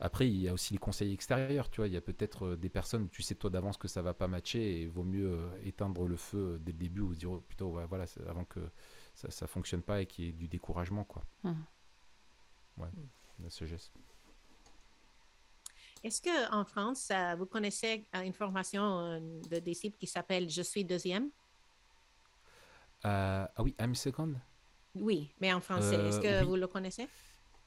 après, 0.00 0.28
il 0.28 0.36
y 0.36 0.48
a 0.48 0.52
aussi 0.52 0.74
les 0.74 0.78
conseils 0.78 1.12
extérieurs, 1.12 1.70
tu 1.70 1.80
vois. 1.80 1.88
Il 1.88 1.94
y 1.94 1.96
a 1.96 2.00
peut-être 2.00 2.56
des 2.56 2.68
personnes 2.68 3.08
tu 3.08 3.22
sais 3.22 3.34
toi 3.34 3.50
d'avance 3.50 3.76
que 3.76 3.88
ça 3.88 4.02
va 4.02 4.14
pas 4.14 4.28
matcher 4.28 4.60
et 4.60 4.82
il 4.82 4.90
vaut 4.90 5.04
mieux 5.04 5.38
éteindre 5.64 6.06
le 6.06 6.16
feu 6.16 6.58
dès 6.62 6.72
le 6.72 6.78
début 6.78 7.00
ou 7.00 7.14
dire 7.14 7.32
oh, 7.32 7.40
plutôt 7.40 7.70
voilà 7.88 8.06
avant 8.28 8.44
que 8.44 8.60
ça, 9.14 9.30
ça 9.30 9.46
fonctionne 9.46 9.82
pas 9.82 10.02
et 10.02 10.06
qu'il 10.06 10.24
y 10.24 10.28
ait 10.28 10.32
du 10.32 10.48
découragement, 10.48 11.04
quoi. 11.04 11.24
Mmh. 11.42 11.52
Ouais, 12.76 12.90
ce 13.48 13.64
geste. 13.64 13.92
Est-ce 16.02 16.20
que 16.20 16.52
en 16.52 16.64
France, 16.64 17.10
vous 17.38 17.46
connaissez 17.46 18.06
une 18.12 18.34
formation 18.34 19.20
de 19.20 19.58
disciples 19.58 19.96
qui 19.96 20.06
s'appelle 20.06 20.50
Je 20.50 20.62
suis 20.62 20.84
deuxième? 20.84 21.30
ah 23.02 23.48
oui, 23.58 23.74
I'm 23.80 23.94
second. 23.94 24.34
Oui, 24.94 25.30
mais 25.40 25.52
en 25.52 25.60
français. 25.60 25.96
Est-ce 25.96 26.20
que 26.20 26.44
vous 26.44 26.56
le 26.56 26.66
connaissez? 26.66 27.08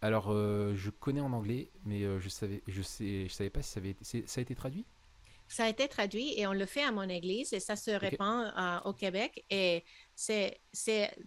Alors, 0.02 0.32
euh, 0.32 0.76
je 0.76 0.92
connais 0.92 1.22
en 1.22 1.34
anglais, 1.34 1.72
mais 1.84 2.04
euh, 2.04 2.20
je 2.20 2.30
savais, 2.30 2.62
je 2.68 2.82
sais, 2.82 3.28
je 3.28 3.34
savais 3.34 3.50
pas 3.50 3.62
si 3.64 3.72
ça 3.72 3.80
avait 3.80 3.90
été, 3.90 4.28
ça 4.28 4.40
a 4.40 4.42
été 4.42 4.54
traduit? 4.54 4.86
Ça 5.48 5.66
a 5.66 5.70
été 5.70 5.88
traduit 5.88 6.34
et 6.40 6.48
on 6.48 6.54
le 6.54 6.66
fait 6.66 6.84
à 6.84 6.92
mon 6.92 7.08
église 7.08 7.54
et 7.54 7.60
ça 7.60 7.76
se 7.76 7.92
répand 7.92 8.54
euh, 8.58 8.90
au 8.90 8.94
Québec 8.94 9.46
et 9.50 9.84
c'est 10.16 10.60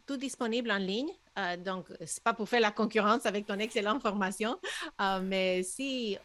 tout 0.07 0.17
disponible 0.17 0.71
en 0.71 0.79
ligne. 0.79 1.11
donc, 1.59 1.87
c'est 2.05 2.23
pas 2.25 2.35
pour 2.35 2.49
faire 2.49 2.61
la 2.61 2.73
concurrence 2.73 3.25
avec 3.25 3.47
ton 3.47 3.59
excellente 3.59 4.03
formation, 4.03 4.59
mais 5.23 5.63
si 5.63 6.19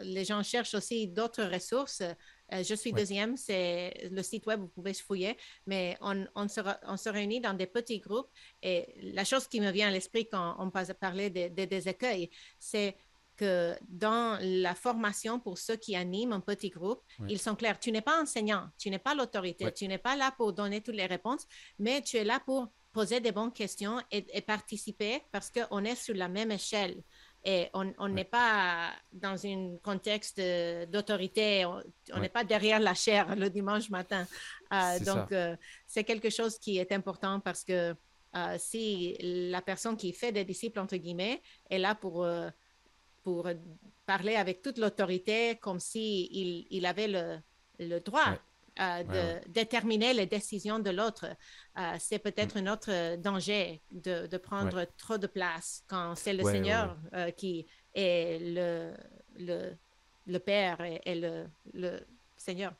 les 0.00 0.24
gens 0.24 0.42
cherchent 0.42 0.74
aussi 0.74 1.08
d'autres 1.08 1.44
ressources, 1.44 2.02
euh, 2.52 2.62
je 2.62 2.74
suis 2.74 2.92
deuxième, 2.92 3.36
c'est 3.36 4.08
le 4.10 4.22
site 4.22 4.46
web, 4.46 4.60
vous 4.60 4.68
pouvez 4.68 4.94
fouiller, 4.94 5.36
mais 5.66 5.96
on, 6.00 6.26
on, 6.34 6.48
se, 6.48 6.60
on, 6.86 6.96
se, 6.96 7.08
réunit 7.08 7.40
dans 7.40 7.52
des 7.52 7.66
petits 7.66 7.98
groupes. 7.98 8.30
Et 8.62 8.86
la 9.02 9.24
chose 9.24 9.46
qui 9.48 9.60
me 9.60 9.70
vient 9.70 9.88
à 9.88 9.90
l'esprit 9.90 10.28
quand 10.28 10.56
on 10.58 10.70
parler 10.94 11.30
des 11.30 11.50
de, 11.50 11.64
des 11.64 11.88
écueils, 11.88 12.30
c'est 12.58 12.96
que 13.38 13.74
dans 13.88 14.38
la 14.42 14.74
formation 14.74 15.40
pour 15.40 15.56
ceux 15.56 15.76
qui 15.76 15.96
animent 15.96 16.32
un 16.32 16.40
petit 16.40 16.68
groupe, 16.68 17.02
ils 17.28 17.38
sont 17.38 17.54
clairs. 17.54 17.78
Tu 17.78 17.90
n'es 17.92 18.02
pas 18.02 18.20
enseignant, 18.20 18.68
tu 18.78 18.90
n'es 18.90 18.98
pas 18.98 19.14
l'autorité, 19.14 19.72
tu 19.72 19.88
n'es 19.88 19.98
pas 19.98 20.16
là 20.16 20.32
pour 20.36 20.52
donner 20.52 20.80
toutes 20.82 20.96
les 20.96 21.06
réponses, 21.06 21.46
mais 21.78 22.02
tu 22.02 22.16
es 22.16 22.24
là 22.24 22.40
pour 22.44 22.68
poser 22.92 23.20
des 23.20 23.32
bonnes 23.32 23.52
questions 23.52 24.00
et, 24.10 24.26
et 24.36 24.40
participer 24.42 25.22
parce 25.30 25.50
qu'on 25.50 25.84
est 25.84 25.94
sur 25.94 26.14
la 26.14 26.28
même 26.28 26.50
échelle. 26.50 27.02
Et 27.44 27.70
on 27.72 28.08
n'est 28.08 28.24
pas 28.24 28.90
dans 29.12 29.46
un 29.46 29.76
contexte 29.82 30.40
d'autorité, 30.90 31.64
on 31.64 32.20
n'est 32.20 32.28
pas 32.28 32.44
derrière 32.44 32.80
la 32.80 32.94
chair 32.94 33.36
le 33.36 33.48
dimanche 33.48 33.90
matin. 33.90 34.26
Euh, 34.72 34.98
donc, 35.00 35.32
euh, 35.32 35.56
c'est 35.86 36.04
quelque 36.04 36.30
chose 36.30 36.58
qui 36.58 36.78
est 36.78 36.92
important 36.92 37.40
parce 37.40 37.64
que 37.64 37.94
euh, 38.36 38.56
si 38.58 39.16
la 39.20 39.62
personne 39.62 39.96
qui 39.96 40.12
fait 40.12 40.32
des 40.32 40.44
disciples, 40.44 40.80
entre 40.80 40.96
guillemets, 40.96 41.40
est 41.70 41.78
là 41.78 41.94
pour, 41.94 42.26
pour 43.28 43.46
parler 44.06 44.36
avec 44.36 44.62
toute 44.62 44.78
l'autorité 44.78 45.56
comme 45.60 45.80
s'il 45.80 46.28
il, 46.42 46.66
il 46.70 46.86
avait 46.86 47.08
le, 47.08 47.24
le 47.78 47.98
droit 48.00 48.30
euh, 48.80 49.02
de 49.02 49.50
déterminer 49.60 50.14
les 50.14 50.24
décisions 50.24 50.78
de 50.78 50.90
l'autre. 50.98 51.26
Euh, 51.26 51.96
c'est 51.98 52.18
peut-être 52.18 52.54
mm. 52.54 52.66
un 52.66 52.72
autre 52.72 53.16
danger 53.16 53.82
de, 53.90 54.36
prendre 54.38 54.86
trop 54.96 55.18
de 55.18 55.26
place 55.26 55.84
quand 55.88 56.14
c'est 56.14 56.32
le 56.32 56.44
Seigneur 56.44 56.96
euh, 57.12 57.30
qui 57.32 57.66
est 57.94 58.38
le, 58.40 58.94
le, 59.38 59.58
le 60.26 60.38
Père 60.38 60.78
et, 61.10 61.14
le, 61.14 61.46
le, 61.74 62.00
Seigneur. 62.36 62.72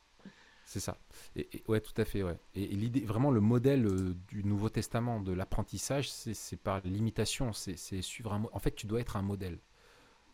C'est 0.64 0.80
ça. 0.80 0.96
Et, 1.37 1.48
ouais, 1.66 1.80
tout 1.80 1.98
à 2.00 2.06
fait. 2.06 2.22
Ouais. 2.22 2.38
Et, 2.54 2.66
l'idée, 2.68 3.00
vraiment, 3.00 3.30
le 3.30 3.40
modèle 3.40 3.87
euh, 3.87 4.14
du 4.28 4.44
Nouveau 4.44 4.70
Testament 4.70 5.20
de 5.20 5.32
l'apprentissage, 5.32 6.11
c'est 6.11 6.61
par 6.61 6.80
l'imitation. 6.84 7.52
C'est 7.52 8.02
suivre 8.02 8.32
un. 8.32 8.44
En 8.52 8.58
fait, 8.58 8.74
tu 8.74 8.87
dois 8.87 9.00
être 9.00 9.16
un 9.16 9.22
modèle. 9.22 9.58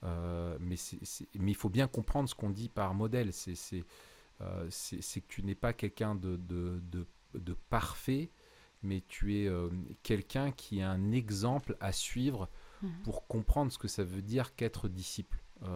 Euh, 0.05 0.57
mais, 0.61 0.77
mais 1.38 1.53
il 1.53 1.57
faut 1.57 1.71
bien 1.71 1.87
comprendre 1.87 2.29
ce 2.29 2.35
qu'on 2.35 2.51
dit 2.51 2.69
par 2.69 2.95
modèle. 2.95 3.33
C'est 3.33 3.85
euh, 4.40 4.69
que 4.69 5.27
tu 5.29 5.43
n'es 5.43 5.55
pas 5.55 5.73
quelqu'un 5.73 6.14
de, 6.14 6.37
de, 6.37 6.81
de, 7.35 7.57
parfait, 7.71 8.31
mais 8.83 9.03
tu 9.09 9.37
es 9.37 9.51
quelqu'un 10.03 10.53
qui 10.53 10.81
est 10.81 10.85
un 10.85 11.12
exemple 11.12 11.77
à 11.81 11.93
suivre 11.93 12.51
mmh. 12.83 12.88
pour 13.05 13.27
comprendre 13.27 13.73
ce 13.73 13.79
que 13.79 13.88
ça 13.88 14.05
veut 14.05 14.23
dire 14.23 14.55
qu'être 14.55 14.88
disciple. 14.88 15.43
Mmh. 15.62 15.67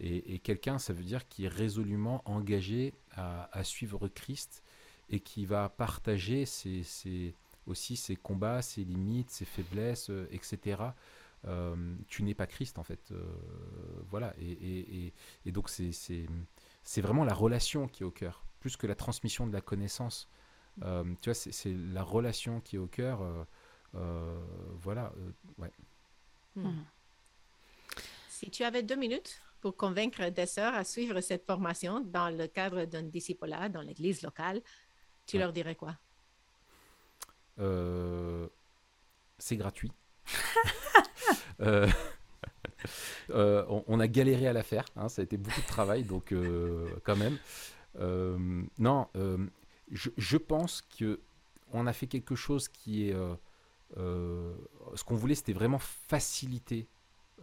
Et, 0.00 0.38
quelqu'un, 0.38 0.78
ça 0.78 0.92
veut 0.92 1.02
dire 1.02 1.26
qui 1.28 1.46
est 1.46 1.48
résolument 1.48 2.22
engagé 2.24 2.94
à, 3.12 3.64
suivre 3.64 4.06
Christ 4.08 4.62
et 5.10 5.18
qui 5.20 5.44
va 5.44 5.68
partager 5.68 6.46
ses, 6.46 7.34
aussi 7.66 7.96
ses 7.96 8.14
combats, 8.14 8.62
ses 8.62 8.84
limites, 8.84 9.30
ses 9.30 9.44
faiblesses, 9.44 10.10
euh, 10.10 10.28
etc. 10.30 10.82
Euh, 11.46 11.94
tu 12.08 12.22
n'es 12.22 12.34
pas 12.34 12.46
Christ 12.46 12.78
en 12.78 12.84
fait. 12.84 13.10
Euh, 13.12 13.22
voilà. 14.10 14.34
Et, 14.40 15.12
donc 15.46 15.68
c'est 15.68 17.00
vraiment 17.00 17.24
la 17.24 17.34
relation 17.34 17.88
qui 17.88 18.02
est 18.02 18.06
au 18.06 18.10
cœur, 18.10 18.44
plus 18.60 18.76
que 18.76 18.86
la 18.86 18.94
transmission 18.94 19.46
de 19.46 19.52
la 19.52 19.60
connaissance. 19.60 20.28
tu 20.80 20.84
vois, 21.30 21.34
c'est 21.34 21.74
la 21.74 22.02
relation 22.02 22.60
qui 22.60 22.76
est 22.76 22.80
au 22.80 22.88
cœur. 22.88 23.20
voilà. 23.92 25.12
ouais. 25.58 25.72
Hmm. 26.56 26.82
Si 28.28 28.50
tu 28.50 28.64
avais 28.64 28.82
deux 28.82 28.96
minutes 28.96 29.40
pour 29.60 29.76
convaincre 29.76 30.28
des 30.30 30.46
sœurs 30.46 30.74
à 30.74 30.84
suivre 30.84 31.20
cette 31.20 31.44
formation 31.44 32.00
dans 32.00 32.30
le 32.30 32.46
cadre 32.46 32.84
d'un 32.84 33.02
discipolat 33.02 33.68
dans 33.68 33.82
l'église 33.82 34.22
locale, 34.22 34.60
tu 35.26 35.38
leur 35.38 35.52
dirais 35.52 35.74
quoi? 35.74 35.96
Euh, 37.58 38.48
c'est 39.38 39.56
gratuit. 39.56 39.92
Euh, 41.60 41.88
euh, 43.30 43.64
on, 43.86 44.00
a 44.00 44.06
galéré 44.06 44.46
à 44.46 44.52
la 44.52 44.62
faire, 44.62 44.84
hein, 44.96 45.08
ça 45.08 45.22
a 45.22 45.24
été 45.24 45.36
beaucoup 45.36 45.60
de 45.60 45.66
travail, 45.66 46.04
donc 46.04 46.34
quand 47.04 47.16
même. 47.16 47.38
non, 48.78 49.08
je, 49.90 50.36
pense 50.36 50.82
que 50.82 51.20
on 51.72 51.86
a 51.86 51.92
fait 51.92 52.06
quelque 52.06 52.34
chose 52.34 52.68
qui 52.68 53.08
est... 53.08 53.16
ce 53.96 55.04
qu'on 55.04 55.16
voulait, 55.16 55.34
c'était 55.34 55.52
vraiment 55.52 55.78
faciliter 55.80 56.88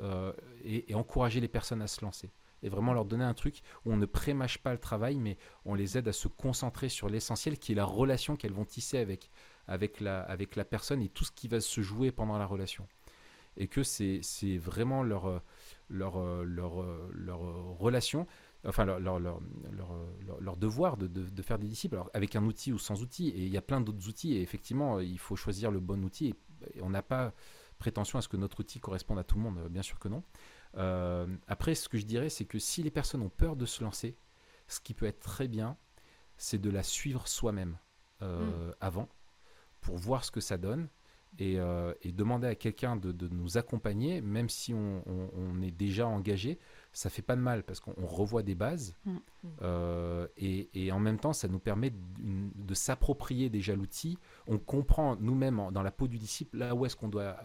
euh, 0.01 0.33
et, 0.65 0.93
encourager 0.93 1.39
les 1.39 1.47
personnes 1.47 1.81
à 1.81 1.87
se 1.87 2.03
lancer. 2.03 2.29
Et 2.63 2.69
vraiment 2.69 2.93
leur 2.93 3.05
donner 3.05 3.23
un 3.23 3.33
truc 3.33 3.61
où 3.85 3.93
on 3.93 3.97
ne 3.97 4.05
prémâche 4.05 4.57
pas 4.57 4.73
le 4.73 4.77
travail, 4.77 5.17
mais 5.17 5.37
on 5.63 5.73
les 5.73 5.97
aide 5.97 6.07
à 6.07 6.13
se 6.13 6.27
concentrer 6.27 6.89
sur 6.89 7.07
l'essentiel, 7.07 7.57
qui 7.57 7.71
est 7.71 7.75
la 7.75 7.85
relation 7.85 8.35
qu'elles 8.35 8.53
vont 8.53 8.65
tisser 8.65 8.97
avec, 8.97 9.29
avec, 9.67 10.01
la, 10.01 10.21
avec 10.21 10.55
la 10.55 10.65
personne 10.65 11.01
et 11.01 11.09
tout 11.09 11.23
ce 11.23 11.31
qui 11.31 11.47
va 11.47 11.61
se 11.61 11.81
jouer 11.81 12.11
pendant 12.11 12.37
la 12.37 12.45
relation. 12.45 12.87
Et 13.57 13.67
que 13.67 13.83
c'est 13.83 14.21
vraiment 14.57 15.03
leur, 15.03 15.41
leur, 15.89 16.43
leur, 16.43 16.83
leur, 17.13 17.39
relation 17.77 18.27
enfin 18.67 18.85
leur, 18.85 18.99
leur, 18.99 19.19
leur, 19.19 19.39
leur 20.39 20.57
devoir 20.57 20.97
de, 20.97 21.07
de, 21.07 21.41
faire 21.41 21.59
des 21.59 21.67
disciples, 21.67 21.95
alors 21.95 22.09
avec 22.13 22.35
un 22.35 22.43
outil 22.43 22.73
ou 22.73 22.79
sans 22.79 23.01
outil. 23.01 23.29
Et 23.29 23.43
il 23.45 23.49
y 23.49 23.57
a 23.57 23.61
plein 23.61 23.81
d'autres 23.81 24.07
outils, 24.09 24.33
et 24.33 24.41
effectivement, 24.41 24.99
il 24.99 25.19
faut 25.19 25.35
choisir 25.35 25.71
le 25.71 25.79
bon 25.79 26.03
outil. 26.03 26.33
Et 26.73 26.81
on 26.81 26.89
n'a 26.89 27.03
pas 27.03 27.33
prétention 27.77 28.19
à 28.19 28.21
ce 28.21 28.27
que 28.27 28.37
notre 28.37 28.61
outil 28.61 28.79
corresponde 28.79 29.19
à 29.19 29.23
tout 29.23 29.35
le 29.35 29.43
monde, 29.43 29.67
bien 29.69 29.81
sûr 29.81 29.99
que 29.99 30.07
non. 30.07 30.23
Euh, 30.77 31.27
après, 31.47 31.75
ce 31.75 31.89
que 31.89 31.97
je 31.97 32.05
dirais, 32.05 32.29
c'est 32.29 32.45
que 32.45 32.59
si 32.59 32.83
les 32.83 32.91
personnes 32.91 33.21
ont 33.21 33.29
peur 33.29 33.55
de 33.55 33.65
se 33.65 33.83
lancer, 33.83 34.17
ce 34.67 34.79
qui 34.79 34.93
peut 34.93 35.05
être 35.05 35.19
très 35.19 35.47
bien, 35.47 35.77
c'est 36.37 36.59
de 36.59 36.69
la 36.69 36.83
suivre 36.83 37.27
soi-même 37.27 37.77
euh, 38.21 38.69
mm. 38.69 38.75
avant, 38.81 39.09
pour 39.81 39.97
voir 39.97 40.23
ce 40.23 40.31
que 40.31 40.41
ça 40.41 40.57
donne, 40.57 40.89
et, 41.39 41.59
euh, 41.59 41.93
demander 42.05 42.47
à 42.47 42.55
quelqu'un 42.55 42.95
de, 42.95 43.27
nous 43.27 43.57
accompagner, 43.57 44.21
même 44.21 44.49
si 44.49 44.73
on, 44.73 45.03
on 45.07 45.61
est 45.61 45.71
déjà 45.71 46.07
engagé, 46.07 46.59
ça 46.95 47.09
fait 47.09 47.21
pas 47.21 47.35
de 47.35 47.41
mal 47.41 47.63
parce 47.63 47.81
qu'on 47.81 47.93
revoit 48.05 48.41
des 48.41 48.55
bases 48.55 48.95
mm. 49.05 49.17
euh, 49.61 50.27
et, 50.37 50.91
en 50.91 50.99
même 50.99 51.19
temps 51.19 51.33
ça 51.33 51.49
nous 51.49 51.59
permet 51.59 51.91
de, 51.91 52.73
s'approprier 52.73 53.49
déjà 53.49 53.75
l'outil. 53.75 54.17
On 54.47 54.57
comprend 54.57 55.17
nous-mêmes 55.17 55.61
dans 55.71 55.83
la 55.83 55.91
peau 55.91 56.07
du 56.07 56.17
disciple 56.17 56.57
là 56.57 56.73
où 56.73 56.85
est-ce 56.85 56.95
qu'on 56.95 57.09
doit 57.09 57.37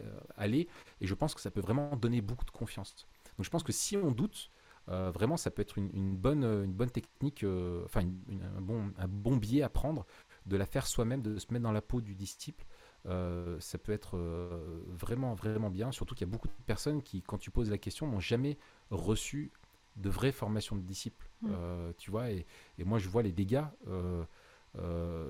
euh, 0.00 0.20
aller 0.36 0.68
et 1.00 1.06
je 1.06 1.14
pense 1.14 1.34
que 1.34 1.40
ça 1.40 1.50
peut 1.50 1.60
vraiment 1.60 1.96
donner 1.96 2.20
beaucoup 2.20 2.44
de 2.44 2.50
confiance. 2.50 2.94
Donc 3.36 3.44
je 3.44 3.50
pense 3.50 3.64
que 3.64 3.72
si 3.72 3.96
on 3.96 4.12
doute, 4.12 4.50
euh, 4.88 5.10
vraiment 5.10 5.36
ça 5.36 5.50
peut 5.50 5.62
être 5.62 5.78
une, 5.78 6.16
bonne, 6.16 6.44
une 6.44 6.72
bonne 6.72 6.90
technique, 6.90 7.44
enfin 7.84 8.02
un, 8.02 8.60
bon, 8.60 8.92
un 8.96 9.08
bon 9.08 9.36
biais 9.36 9.62
à 9.62 9.68
prendre 9.68 10.06
de 10.46 10.56
la 10.56 10.66
faire 10.66 10.86
soi-même, 10.86 11.22
de 11.22 11.38
se 11.38 11.52
mettre 11.52 11.64
dans 11.64 11.72
la 11.72 11.82
peau 11.82 12.00
du 12.00 12.14
disciple 12.14 12.64
euh, 13.06 13.58
ça 13.58 13.78
peut 13.78 13.92
être 13.92 14.16
euh, 14.16 14.84
vraiment, 14.88 15.34
vraiment 15.34 15.70
bien. 15.70 15.92
Surtout 15.92 16.14
qu'il 16.14 16.26
y 16.26 16.30
a 16.30 16.32
beaucoup 16.32 16.48
de 16.48 16.52
personnes 16.66 17.02
qui, 17.02 17.22
quand 17.22 17.38
tu 17.38 17.50
poses 17.50 17.70
la 17.70 17.78
question, 17.78 18.06
n'ont 18.06 18.20
jamais 18.20 18.58
reçu 18.90 19.50
de 19.96 20.08
vraie 20.08 20.32
formation 20.32 20.76
de 20.76 20.82
disciples. 20.82 21.28
Mm. 21.42 21.50
Euh, 21.52 21.92
tu 21.98 22.10
vois, 22.10 22.30
et, 22.30 22.46
moi, 22.78 22.98
je 22.98 23.08
vois 23.08 23.22
les 23.22 23.32
dégâts 23.32 23.64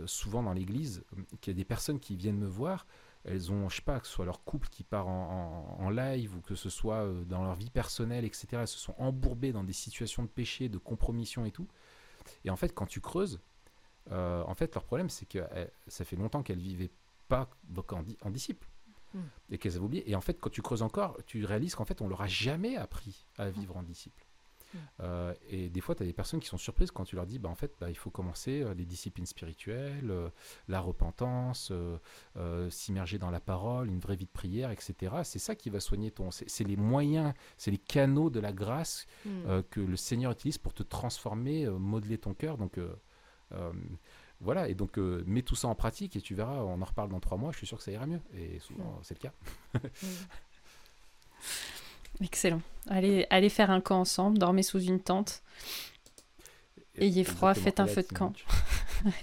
souvent 0.06 0.42
dans 0.42 0.52
l'église, 0.52 1.04
qu'il 1.40 1.52
y 1.52 1.56
a 1.56 1.58
des 1.58 1.64
personnes 1.64 1.98
qui 1.98 2.16
viennent 2.16 2.38
me 2.38 2.46
voir. 2.46 2.86
Elles 3.24 3.52
ont, 3.52 3.68
je 3.68 3.76
sais 3.76 3.82
pas, 3.82 4.00
que 4.00 4.06
ce 4.06 4.12
soit 4.12 4.24
leur 4.24 4.44
couple 4.44 4.68
qui 4.68 4.82
part 4.82 5.06
en, 5.06 5.90
live 5.90 6.36
ou 6.36 6.40
que 6.40 6.54
ce 6.54 6.70
soit 6.70 7.08
dans 7.26 7.42
leur 7.42 7.54
vie 7.54 7.70
personnelle, 7.70 8.24
etc. 8.24 8.46
Elles 8.52 8.68
se 8.68 8.78
sont 8.78 8.94
embourbées 8.98 9.52
dans 9.52 9.64
des 9.64 9.72
situations 9.72 10.22
de 10.22 10.28
péché, 10.28 10.68
de 10.68 10.78
compromission 10.78 11.44
et 11.44 11.50
tout. 11.50 11.68
Et 12.44 12.50
en 12.50 12.56
fait, 12.56 12.72
quand 12.72 12.86
tu 12.86 13.00
creuses, 13.00 13.40
en 14.10 14.54
fait, 14.54 14.74
leur 14.74 14.84
problème, 14.84 15.10
c'est 15.10 15.26
que 15.26 15.40
ça 15.88 16.04
fait 16.04 16.16
longtemps 16.16 16.42
qu'elles 16.44 16.60
vivaient 16.60 16.90
pas 17.32 17.48
en, 17.94 18.04
en 18.26 18.30
disciple. 18.30 18.68
Hmm. 19.14 19.20
Et 19.50 19.58
qu'elles 19.58 19.76
avaient 19.76 19.84
oublié. 19.84 20.10
Et 20.10 20.14
en 20.14 20.20
fait, 20.20 20.38
quand 20.40 20.50
tu 20.50 20.62
creuses 20.62 20.82
encore, 20.82 21.18
tu 21.26 21.44
réalises 21.44 21.74
qu'en 21.74 21.84
fait, 21.84 22.00
on 22.00 22.08
leur 22.08 22.22
a 22.22 22.26
jamais 22.26 22.76
appris 22.76 23.26
à 23.38 23.48
hmm. 23.48 23.52
vivre 23.52 23.76
en 23.76 23.82
disciple. 23.82 24.24
Hmm. 24.72 24.78
Euh, 25.00 25.34
et 25.48 25.68
des 25.68 25.82
fois, 25.82 25.94
tu 25.94 26.02
as 26.02 26.06
des 26.06 26.14
personnes 26.14 26.40
qui 26.40 26.48
sont 26.48 26.56
surprises 26.56 26.90
quand 26.90 27.04
tu 27.04 27.16
leur 27.16 27.26
dis, 27.26 27.38
bah, 27.38 27.50
en 27.50 27.54
fait, 27.54 27.74
bah, 27.78 27.90
il 27.90 27.96
faut 27.96 28.10
commencer 28.10 28.62
euh, 28.62 28.72
les 28.72 28.86
disciplines 28.86 29.26
spirituelles, 29.26 30.10
euh, 30.10 30.30
la 30.68 30.80
repentance, 30.80 31.72
s'immerger 32.70 33.18
dans 33.18 33.30
la 33.30 33.40
parole, 33.40 33.88
une 33.88 34.00
vraie 34.00 34.16
vie 34.16 34.26
de 34.26 34.30
prière, 34.30 34.70
etc. 34.70 34.94
C'est 35.24 35.38
ça 35.38 35.54
qui 35.54 35.68
va 35.68 35.80
soigner 35.80 36.10
ton... 36.10 36.30
C'est 36.30 36.64
les 36.64 36.76
moyens, 36.76 37.34
c'est 37.58 37.70
les 37.70 37.78
canaux 37.78 38.30
de 38.30 38.40
la 38.40 38.52
grâce 38.52 39.06
que 39.70 39.80
le 39.80 39.96
Seigneur 39.96 40.32
utilise 40.32 40.58
pour 40.58 40.72
te 40.72 40.82
transformer, 40.82 41.66
modeler 41.66 42.18
ton 42.18 42.34
cœur. 42.34 42.56
Donc, 42.56 42.78
voilà, 44.42 44.68
et 44.68 44.74
donc 44.74 44.98
euh, 44.98 45.22
mets 45.26 45.42
tout 45.42 45.54
ça 45.54 45.68
en 45.68 45.76
pratique 45.76 46.16
et 46.16 46.20
tu 46.20 46.34
verras, 46.34 46.62
on 46.62 46.82
en 46.82 46.84
reparle 46.84 47.10
dans 47.10 47.20
trois 47.20 47.38
mois, 47.38 47.52
je 47.52 47.58
suis 47.58 47.66
sûr 47.66 47.78
que 47.78 47.84
ça 47.84 47.92
ira 47.92 48.06
mieux. 48.06 48.20
Et 48.36 48.58
souvent, 48.58 48.98
c'est 49.02 49.22
le 49.22 49.28
cas. 49.28 49.32
Excellent. 52.20 52.60
Allez, 52.88 53.26
allez 53.30 53.48
faire 53.48 53.70
un 53.70 53.80
camp 53.80 54.00
ensemble, 54.00 54.38
dormez 54.38 54.64
sous 54.64 54.80
une 54.80 55.00
tente. 55.00 55.42
Ayez 56.96 57.24
froid, 57.24 57.54
faites 57.54 57.78
un 57.78 57.86
feu 57.86 58.02
de 58.02 58.12
camp. 58.12 58.32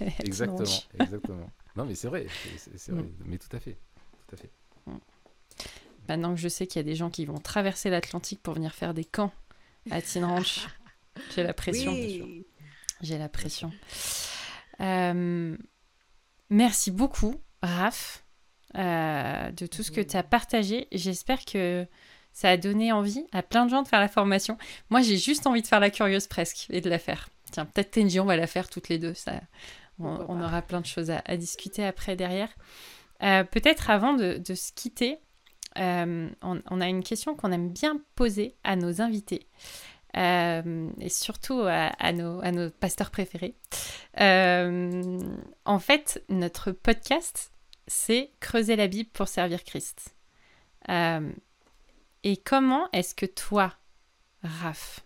exactement, 0.20 0.64
exactement. 0.98 1.50
Non, 1.76 1.84
mais 1.84 1.94
c'est 1.94 2.08
vrai, 2.08 2.26
c'est 2.56 2.92
vrai, 2.92 3.02
mm. 3.02 3.12
mais 3.26 3.38
tout 3.38 3.54
à 3.54 3.60
fait. 3.60 3.76
Tout 4.26 4.34
à 4.34 4.38
fait. 4.38 4.50
Mm. 4.86 4.96
Maintenant 6.08 6.34
que 6.34 6.40
je 6.40 6.48
sais 6.48 6.66
qu'il 6.66 6.78
y 6.78 6.80
a 6.80 6.84
des 6.84 6.96
gens 6.96 7.10
qui 7.10 7.26
vont 7.26 7.38
traverser 7.38 7.90
l'Atlantique 7.90 8.42
pour 8.42 8.54
venir 8.54 8.74
faire 8.74 8.94
des 8.94 9.04
camps 9.04 9.32
à 9.90 10.00
Tin 10.00 10.26
Ranch, 10.26 10.66
j'ai 11.34 11.42
la 11.42 11.52
pression. 11.52 11.92
J'ai 13.00 13.18
la 13.18 13.28
pression. 13.28 13.72
Euh, 14.80 15.56
merci 16.50 16.90
beaucoup, 16.90 17.34
Raph, 17.62 18.24
euh, 18.76 19.50
de 19.50 19.66
tout 19.66 19.82
ce 19.82 19.90
que 19.90 20.00
tu 20.00 20.16
as 20.16 20.22
partagé. 20.22 20.88
J'espère 20.92 21.44
que 21.44 21.86
ça 22.32 22.50
a 22.50 22.56
donné 22.56 22.92
envie 22.92 23.24
à 23.32 23.42
plein 23.42 23.64
de 23.64 23.70
gens 23.70 23.82
de 23.82 23.88
faire 23.88 24.00
la 24.00 24.08
formation. 24.08 24.58
Moi, 24.90 25.00
j'ai 25.00 25.16
juste 25.16 25.46
envie 25.46 25.62
de 25.62 25.66
faire 25.66 25.80
la 25.80 25.90
curieuse 25.90 26.26
presque 26.26 26.66
et 26.70 26.80
de 26.80 26.90
la 26.90 26.98
faire. 26.98 27.28
Tiens, 27.50 27.64
peut-être 27.64 27.90
Tenji, 27.92 28.20
on 28.20 28.26
va 28.26 28.36
la 28.36 28.46
faire 28.46 28.68
toutes 28.68 28.88
les 28.88 28.98
deux. 28.98 29.14
Ça, 29.14 29.40
on, 29.98 30.40
aura 30.40 30.62
plein 30.62 30.80
de 30.80 30.86
choses 30.86 31.10
à, 31.10 31.36
discuter 31.36 31.84
après 31.84 32.16
derrière. 32.16 32.50
Euh, 33.22 33.44
peut-être 33.44 33.90
avant 33.90 34.14
de, 34.14 34.42
se 34.54 34.72
quitter, 34.72 35.18
on, 35.76 36.30
on, 36.42 36.80
a 36.80 36.88
une 36.88 37.02
question 37.02 37.34
qu'on 37.34 37.52
aime 37.52 37.70
bien 37.70 38.00
poser 38.14 38.56
à 38.62 38.76
nos 38.76 39.00
invités. 39.00 39.48
Euh, 40.16 40.90
et 40.98 41.08
surtout 41.08 41.62
à, 41.66 42.12
nos, 42.12 42.70
pasteurs 42.70 43.10
préférés. 43.10 43.54
Euh, 44.20 45.20
en 45.64 45.78
fait, 45.78 46.24
notre 46.28 46.72
podcast, 46.72 47.52
c'est 47.86 48.32
Creuser 48.40 48.76
la 48.76 48.88
Bible 48.88 49.10
pour 49.12 49.28
servir 49.28 49.64
Christ. 49.64 50.14
Euh, 50.88 51.30
et 52.22 52.36
comment 52.36 52.88
est-ce 52.92 53.14
que 53.14 53.26
toi, 53.26 53.74
Raph, 54.42 55.00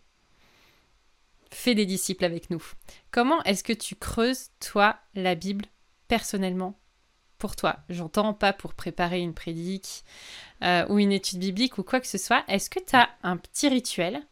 fais 1.51 1.75
des 1.75 1.87
disciples 1.87 2.25
avec 2.25 2.51
nous? 2.51 2.65
Comment 3.11 3.43
est-ce 3.45 3.65
que 3.65 3.73
tu 3.73 3.97
creuses, 3.97 4.51
toi, 4.61 4.99
la 5.15 5.35
Bible 5.35 5.67
personnellement? 6.09 6.79
Pour 7.39 7.57
toi 7.57 7.77
J'entends 7.91 8.33
pas 8.33 8.55
pour 8.55 8.73
préparer 8.73 9.21
une 9.21 9.35
prédique 9.35 10.05
ou 10.63 10.99
une 10.99 11.13
étude 11.13 11.41
biblique 11.41 11.77
ou 11.77 11.83
quoi 11.83 12.01
que 12.01 12.07
ce 12.07 12.17
soit. 12.17 12.43
Est-ce 12.49 12.71
que 12.71 12.79
tu 12.79 12.97
as 12.97 13.11
un 13.23 13.37
petit 13.37 13.69
rituel 13.69 14.25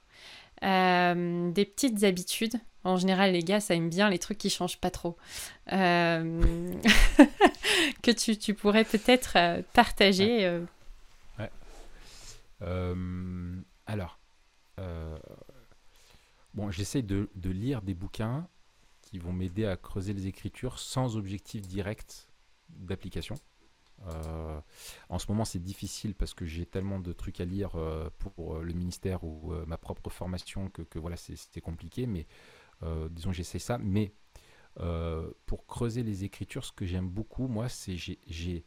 euh, 0.62 1.50
des 1.50 1.64
petites 1.64 2.04
habitudes 2.04 2.56
En 2.84 2.96
général, 2.96 3.32
les 3.32 3.42
gars, 3.42 3.60
ça 3.60 3.74
aime 3.74 3.88
bien 3.88 4.10
les 4.10 4.18
trucs 4.18 4.38
qui 4.38 4.50
changent 4.50 4.80
pas 4.80 4.90
trop. 4.90 5.16
Euh, 5.72 6.74
que 8.02 8.10
tu, 8.10 8.36
tu 8.36 8.54
pourrais 8.54 8.84
peut-être 8.84 9.36
euh, 9.36 9.62
partager. 9.72 10.48
Ouais. 11.38 11.50
Euh, 12.62 13.56
alors, 13.86 14.18
bon, 16.54 16.70
j'essaie 16.70 17.02
de, 17.02 17.30
de 17.34 17.50
lire 17.50 17.82
des 17.82 17.94
bouquins 17.94 18.48
qui 19.02 19.18
vont 19.18 19.32
m'aider 19.32 19.66
à 19.66 19.76
creuser 19.76 20.12
les 20.12 20.26
écritures 20.26 20.78
sans 20.78 21.16
objectif 21.16 21.62
direct 21.62 22.28
d'application. 22.68 23.34
Euh, 24.06 24.60
en 25.08 25.18
ce 25.18 25.26
moment, 25.30 25.44
c'est 25.44 25.62
difficile 25.62 26.14
parce 26.14 26.34
que 26.34 26.44
j'ai 26.44 26.66
tellement 26.66 26.98
de 26.98 27.12
trucs 27.12 27.40
à 27.40 27.44
lire 27.44 27.76
euh, 27.76 28.10
pour 28.18 28.56
euh, 28.56 28.62
le 28.62 28.72
ministère 28.72 29.24
ou 29.24 29.52
ma 29.66 29.78
propre 29.78 30.10
formation 30.10 30.68
que, 30.70 30.98
voilà, 30.98 31.16
c'était 31.16 31.60
compliqué. 31.60 32.06
Mais 32.06 32.26
disons, 33.10 33.32
j'essaie 33.32 33.60
ça. 33.60 33.78
Mais 33.78 34.12
pour 35.46 35.66
creuser 35.66 36.02
les 36.02 36.24
écritures, 36.24 36.64
ce 36.64 36.72
que 36.72 36.86
j'aime 36.86 37.08
beaucoup, 37.08 37.46
moi, 37.46 37.68
c'est 37.68 37.96
j'ai- 37.96 38.64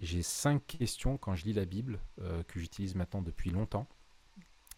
j'ai 0.00 0.22
cinq 0.22 0.66
questions 0.66 1.16
quand 1.16 1.34
je 1.34 1.44
lis 1.46 1.54
la 1.54 1.64
Bible 1.64 2.00
que 2.48 2.60
j'utilise 2.60 2.94
maintenant 2.94 3.22
depuis 3.22 3.50
longtemps, 3.50 3.88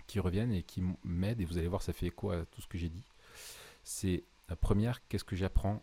qui 0.06 0.20
reviennent 0.20 0.52
et 0.52 0.62
qui 0.62 0.82
m'aident. 1.02 1.40
Et 1.40 1.44
vous 1.44 1.58
allez 1.58 1.68
voir, 1.68 1.82
ça 1.82 1.92
fait 1.92 2.06
écho 2.06 2.30
à 2.30 2.44
tout 2.46 2.60
ce 2.60 2.68
que 2.68 2.78
j'ai 2.78 2.88
dit. 2.90 3.04
C'est 3.82 4.24
la 4.48 4.56
première, 4.56 5.06
qu'est-ce 5.08 5.24
que 5.24 5.36
j'apprends 5.36 5.82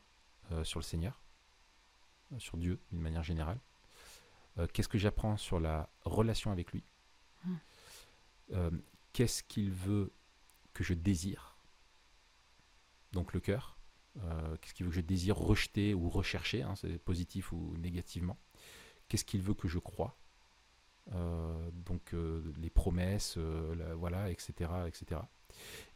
sur 0.64 0.80
le 0.80 0.86
Seigneur, 0.86 1.22
sur 2.38 2.58
Dieu 2.58 2.80
d'une 2.92 3.02
manière 3.02 3.24
générale? 3.24 3.60
Euh, 4.60 4.68
qu'est-ce 4.72 4.88
que 4.88 4.98
j'apprends 4.98 5.38
sur 5.38 5.60
la 5.60 5.90
relation 6.04 6.52
avec 6.52 6.72
lui 6.72 6.84
Mm. 7.46 7.56
Euh, 8.54 8.72
Qu'est-ce 9.14 9.44
qu'il 9.44 9.70
veut 9.72 10.12
que 10.74 10.84
je 10.84 10.94
désire 10.94 11.58
Donc 13.12 13.34
le 13.34 13.40
cœur. 13.40 13.78
Euh, 14.24 14.56
qu'est-ce 14.58 14.74
qu'il 14.74 14.86
veut 14.86 14.92
que 14.92 14.96
je 14.96 15.02
désire 15.02 15.36
rejeter 15.38 15.94
ou 15.94 16.10
rechercher, 16.10 16.62
hein, 16.64 16.76
c'est 16.76 16.98
positif 16.98 17.52
ou 17.52 17.76
négativement 17.78 18.38
Qu'est-ce 19.10 19.26
qu'il 19.26 19.42
veut 19.42 19.54
que 19.56 19.68
je 19.68 19.78
croie 19.80 20.18
Donc 21.86 22.14
les 22.58 22.70
promesses, 22.70 23.38
la- 23.38 23.94
voilà, 23.96 24.30
etc., 24.32 24.54
etc. 24.88 25.22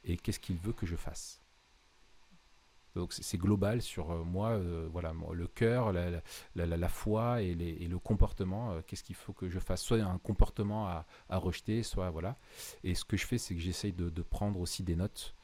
Et 0.04 0.18
qu'est-ce 0.18 0.40
qu'il 0.40 0.58
veut 0.58 0.74
que 0.74 0.86
je 0.86 0.96
fasse 0.96 1.42
donc 2.98 3.14
c'est- 3.14 3.38
global 3.38 3.82
sur 3.82 4.12
euh, 4.12 4.24
moi, 4.24 4.50
euh, 4.52 4.88
voilà, 4.92 5.14
le 5.34 5.48
cœur, 5.48 5.92
la, 5.94 6.10
la- 6.10 6.22
la- 6.56 6.66
la- 6.66 6.78
la 6.78 6.90
foi 6.90 7.42
et, 7.42 7.54
les- 7.56 7.78
et 7.80 7.88
le 7.88 8.00
comportement. 8.00 8.72
euh, 8.74 8.82
Qu'est-ce 8.86 9.04
qu'il 9.04 9.16
faut 9.16 9.34
que 9.34 9.48
je 9.50 9.60
fasse? 9.60 9.82
Soit 9.82 10.00
un 10.02 10.18
comportement 10.18 10.88
à, 10.88 11.06
à 11.30 11.38
rejeter, 11.38 11.84
soit 11.84 12.10
voilà. 12.10 12.38
Et 12.84 12.96
ce 12.96 13.06
que 13.06 13.16
je 13.18 13.26
fais, 13.26 13.38
c'est 13.38 13.54
que 13.56 13.62
j'essaye 13.62 13.94
de, 13.94 14.10
de 14.10 14.22
prendre 14.22 14.60
aussi 14.60 14.84
des 14.84 14.96
notes 14.96 15.36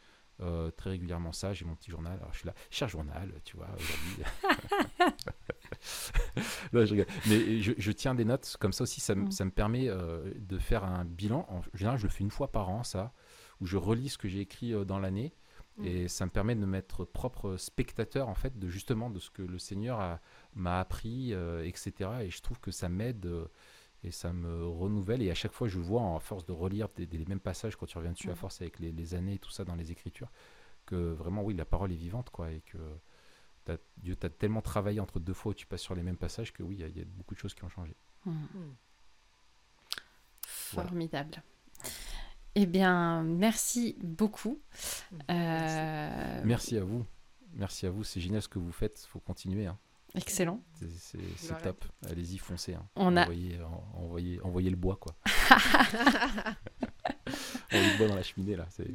euh, 0.42 0.72
très 0.72 0.90
régulièrement. 0.90 1.32
Ça, 1.32 1.54
j'ai 1.54 1.64
mon 1.64 1.76
petit 1.76 1.92
journal. 1.92 2.18
Alors 2.20 2.34
je 2.34 2.40
suis 2.40 2.48
là, 2.48 2.54
cher 2.72 2.90
journal, 2.90 3.32
tu 3.46 3.56
vois, 3.56 3.68
aujourd'hui. 3.78 4.24
Non, 6.74 6.86
je 6.86 6.92
rigole. 6.92 7.08
Mais 7.28 7.60
je, 7.62 7.74
je 7.78 7.92
tiens 7.92 8.16
des 8.16 8.26
notes 8.26 8.58
comme 8.60 8.74
ça 8.74 8.84
aussi. 8.84 9.00
Ça, 9.02 9.16
me- 9.16 9.30
ça 9.32 9.46
me 9.46 9.52
permet 9.52 9.90
euh, 9.90 10.32
de 10.38 10.58
faire 10.58 10.84
un 10.84 11.06
bilan. 11.06 11.46
En 11.50 11.62
général, 11.74 11.98
je 11.98 12.04
le 12.04 12.10
fais 12.10 12.24
une 12.24 12.32
fois 12.32 12.52
par 12.52 12.70
an, 12.70 12.84
ça, 12.84 13.14
où 13.62 13.66
je 13.66 13.78
relis 13.78 14.10
ce 14.10 14.18
que 14.18 14.28
j'ai 14.28 14.40
écrit 14.40 14.74
euh, 14.74 14.86
dans 14.86 15.00
l'année. 15.00 15.34
Mm. 15.78 15.86
Et 15.86 16.08
ça 16.08 16.26
me 16.26 16.32
permet 16.32 16.56
de 16.56 16.60
me 16.60 16.66
mettre 16.68 17.04
propre 17.06 17.58
spectateur, 17.58 18.30
en 18.30 18.36
fait, 18.36 18.58
de 18.60 18.68
justement 18.70 19.10
de 19.10 19.20
ce 19.20 19.30
que 19.32 19.42
le 19.42 19.58
Seigneur 19.60 20.00
a- 20.00 20.20
m'a 20.56 20.80
appris, 20.80 21.34
euh, 21.34 21.66
etc. 21.66 22.10
Et 22.24 22.30
je 22.30 22.42
trouve 22.42 22.60
que 22.60 22.72
ça 22.72 22.90
m'aide 22.90 23.26
euh, 23.26 23.46
et 24.04 24.12
ça 24.12 24.34
me 24.34 24.68
renouvelle. 24.68 25.22
Et 25.24 25.32
à 25.32 25.36
chaque 25.36 25.54
fois, 25.54 25.68
je 25.68 25.80
vois, 25.80 26.02
en 26.02 26.20
force 26.20 26.46
de 26.46 26.52
relire 26.52 26.90
des, 26.96 27.06
des- 27.08 27.18
les 27.18 27.26
mêmes 27.26 27.40
passages, 27.40 27.76
quand 27.76 27.86
tu 27.88 27.98
reviens 27.98 28.12
dessus, 28.12 28.28
à 28.30 28.34
Mhm. 28.34 28.38
force 28.38 28.62
avec 28.62 28.80
les, 28.80 28.92
les 28.92 29.16
années 29.16 29.36
et 29.36 29.40
tout 29.40 29.50
ça 29.52 29.64
dans 29.66 29.76
les 29.76 29.92
Écritures, 29.92 30.30
que 30.86 30.96
vraiment, 31.14 31.44
oui, 31.44 31.54
la 31.56 31.66
parole 31.66 31.92
est 31.92 31.96
vivante, 31.96 32.30
quoi. 32.30 32.52
Et 32.52 32.62
que 32.62 32.78
Dieu 33.98 34.16
t'a 34.18 34.30
tellement 34.30 34.62
travaillé 34.62 35.00
entre 35.00 35.20
deux 35.22 35.34
fois 35.34 35.52
où 35.52 35.56
tu 35.56 35.66
passes 35.66 35.82
sur 35.82 35.96
les 35.96 36.04
mêmes 36.04 36.18
passages 36.18 36.52
que 36.52 36.62
oui, 36.64 36.76
il 36.76 36.82
y 36.82 36.84
a- 36.84 36.88
il 36.90 36.98
y, 36.98 37.02
a 37.02 37.06
beaucoup 37.06 37.34
de 37.34 37.40
choses 37.40 37.54
qui 37.54 37.64
ont 37.64 37.70
changé. 37.70 37.96
Mm. 38.26 38.32
Voilà. 40.74 40.90
Formidable. 40.90 41.42
Eh 42.56 42.66
bien, 42.66 43.24
merci 43.24 43.98
beaucoup. 44.04 44.62
Merci. 45.12 45.26
Euh, 45.32 46.42
Merci 46.46 46.78
à 46.78 46.84
vous. 46.84 47.06
Merci 47.56 47.86
à 47.88 47.90
vous. 47.90 48.04
C'est 48.04 48.20
génial 48.22 48.42
ce 48.42 48.48
que 48.48 48.60
vous 48.60 48.72
faites. 48.72 49.06
faut 49.10 49.20
continuer. 49.20 49.66
hein. 49.68 49.78
Excellent. 50.16 50.62
C'est- 50.80 51.60
top. 51.64 51.86
Allez-y, 52.08 52.38
foncez. 52.38 52.76
hein. 52.76 52.86
On 52.96 53.18
a- 53.18 53.24
envoyez, 53.24 53.60
en- 53.64 53.84
envoyez, 54.04 54.40
envoyez 54.44 54.70
le 54.70 54.76
bois, 54.76 54.96
quoi. 54.98 55.16
envoyez 57.72 57.92
le 57.92 57.98
bois 57.98 58.08
dans 58.08 58.16
la 58.16 58.22
cheminée, 58.24 58.56
là. 58.56 58.68
C'est- 58.70 58.88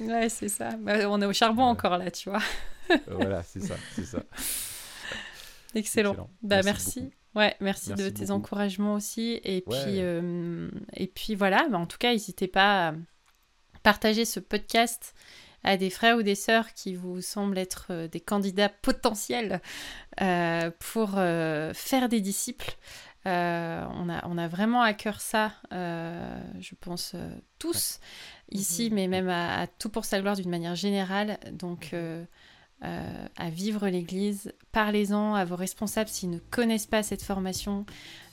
Ouais, 0.00 0.28
c'est 0.28 0.48
ça. 0.48 0.76
Bah, 0.76 1.08
on 1.08 1.20
est 1.22 1.26
au 1.26 1.32
charbon 1.32 1.62
Ouais. 1.64 1.68
encore 1.70 1.98
là, 1.98 2.10
tu 2.10 2.30
vois. 2.30 2.42
Euh, 2.90 2.96
voilà, 3.08 3.42
c'est 3.44 3.60
ça, 3.60 3.76
c'est 3.94 4.04
ça. 4.04 4.22
Excellent. 5.74 6.10
Excellent. 6.12 6.30
Bah, 6.42 6.62
Merci 6.64 7.00
merci. 7.00 7.12
Ouais, 7.36 7.54
merci, 7.60 7.92
de 7.94 8.08
tes 8.08 8.30
encouragements 8.30 8.94
aussi. 8.94 9.40
Et 9.44 9.62
Ouais. 9.66 9.82
puis, 9.84 10.00
euh, 10.00 10.68
et 10.94 11.06
puis 11.06 11.34
voilà. 11.36 11.68
Bah, 11.68 11.78
en 11.78 11.86
tout 11.86 11.98
cas, 11.98 12.10
n'hésitez 12.12 12.48
pas 12.48 12.88
à 12.88 12.94
partager 13.82 14.24
ce 14.24 14.40
podcast 14.40 15.14
à 15.62 15.76
des 15.76 15.90
frères 15.90 16.16
ou 16.16 16.22
des 16.22 16.34
sœurs 16.34 16.72
qui 16.74 16.94
vous 16.94 17.20
semblent 17.20 17.58
être 17.58 17.86
euh, 17.90 18.08
des 18.08 18.20
candidats 18.20 18.68
potentiels 18.68 19.60
euh, 20.20 20.70
pour 20.92 21.14
euh, 21.16 21.72
faire 21.74 22.08
des 22.08 22.20
disciples. 22.20 22.76
Euh, 23.26 23.84
on, 23.94 24.08
a, 24.08 24.24
on 24.28 24.38
a 24.38 24.46
vraiment 24.48 24.82
à 24.82 24.94
cœur 24.94 25.20
ça, 25.20 25.52
euh, 25.72 26.40
je 26.60 26.74
pense, 26.80 27.12
euh, 27.16 27.28
tous 27.58 27.98
ici, 28.52 28.88
Mhm. 28.90 28.94
mais 28.94 29.08
même 29.08 29.28
à, 29.28 29.60
à 29.62 29.66
tout 29.66 29.88
pour 29.88 30.04
sa 30.04 30.20
gloire 30.20 30.36
d'une 30.36 30.48
manière 30.50 30.76
générale. 30.76 31.38
Donc, 31.52 31.92
euh, 32.84 33.26
à 33.36 33.48
vivre 33.48 33.88
l'Église, 33.88 34.52
parlez-en 34.72 35.34
à 35.34 35.44
vos 35.44 35.56
responsables 35.56 36.10
s'ils 36.10 36.30
ne 36.30 36.38
connaissent 36.50 36.86
pas 36.86 37.02
cette 37.02 37.22
formation. 37.22 37.86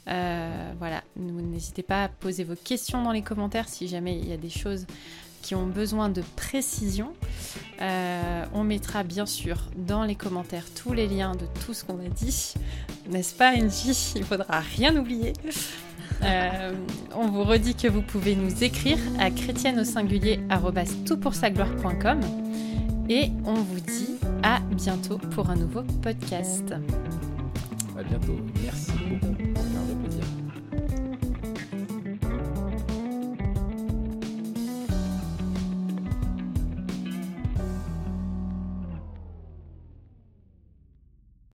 Euh, 0.10 0.74
voilà, 0.80 1.02
n'hésitez 1.16 1.84
pas 1.84 2.04
à 2.04 2.10
poser 2.10 2.44
vos 2.44 2.56
questions 2.56 3.02
dans 3.04 3.14
les 3.14 3.22
commentaires 3.22 3.70
si 3.70 3.88
jamais 3.88 4.18
il 4.18 4.28
y 4.28 4.34
a 4.34 4.38
des 4.38 4.50
choses 4.50 4.86
qui 5.42 5.56
ont 5.56 5.66
besoin 5.66 6.10
de 6.10 6.22
précision. 6.36 7.14
Euh, 7.82 8.46
on 8.54 8.64
mettra 8.64 9.04
bien 9.04 9.26
sûr 9.26 9.70
dans 9.78 10.04
les 10.04 10.16
commentaires 10.16 10.66
tous 10.76 10.94
les 10.94 11.08
liens 11.08 11.36
de 11.36 11.46
tout 11.66 11.74
ce 11.74 11.86
qu'on 11.86 12.00
a 12.06 12.10
dit. 12.10 12.54
N'est-ce 13.10 13.36
pas, 13.36 13.52
Angie? 13.52 14.14
Il 14.16 14.24
faudra 14.24 14.60
rien 14.60 14.96
oublier. 14.96 15.34
On 17.16 17.28
vous 17.28 17.44
redit 17.44 17.76
que 17.76 17.88
vous 17.88 18.02
pouvez 18.02 18.36
nous 18.36 18.64
écrire 18.64 18.98
à 19.20 19.30
chrétienne 19.30 19.80
au 19.80 19.84
singulier 19.84 20.40
arobase 20.50 20.96
toutpoursagloire.com 21.06 22.22
et 23.10 23.32
on 23.46 23.56
vous 23.56 23.80
dit 23.82 24.23
à 24.44 24.60
bientôt 24.60 25.18
pour 25.18 25.50
un 25.50 25.56
nouveau 25.56 25.84
podcast. 26.02 26.74
À 27.98 28.04
bientôt. 28.04 28.38
Merci 28.64 28.92
beaucoup. 29.10 29.33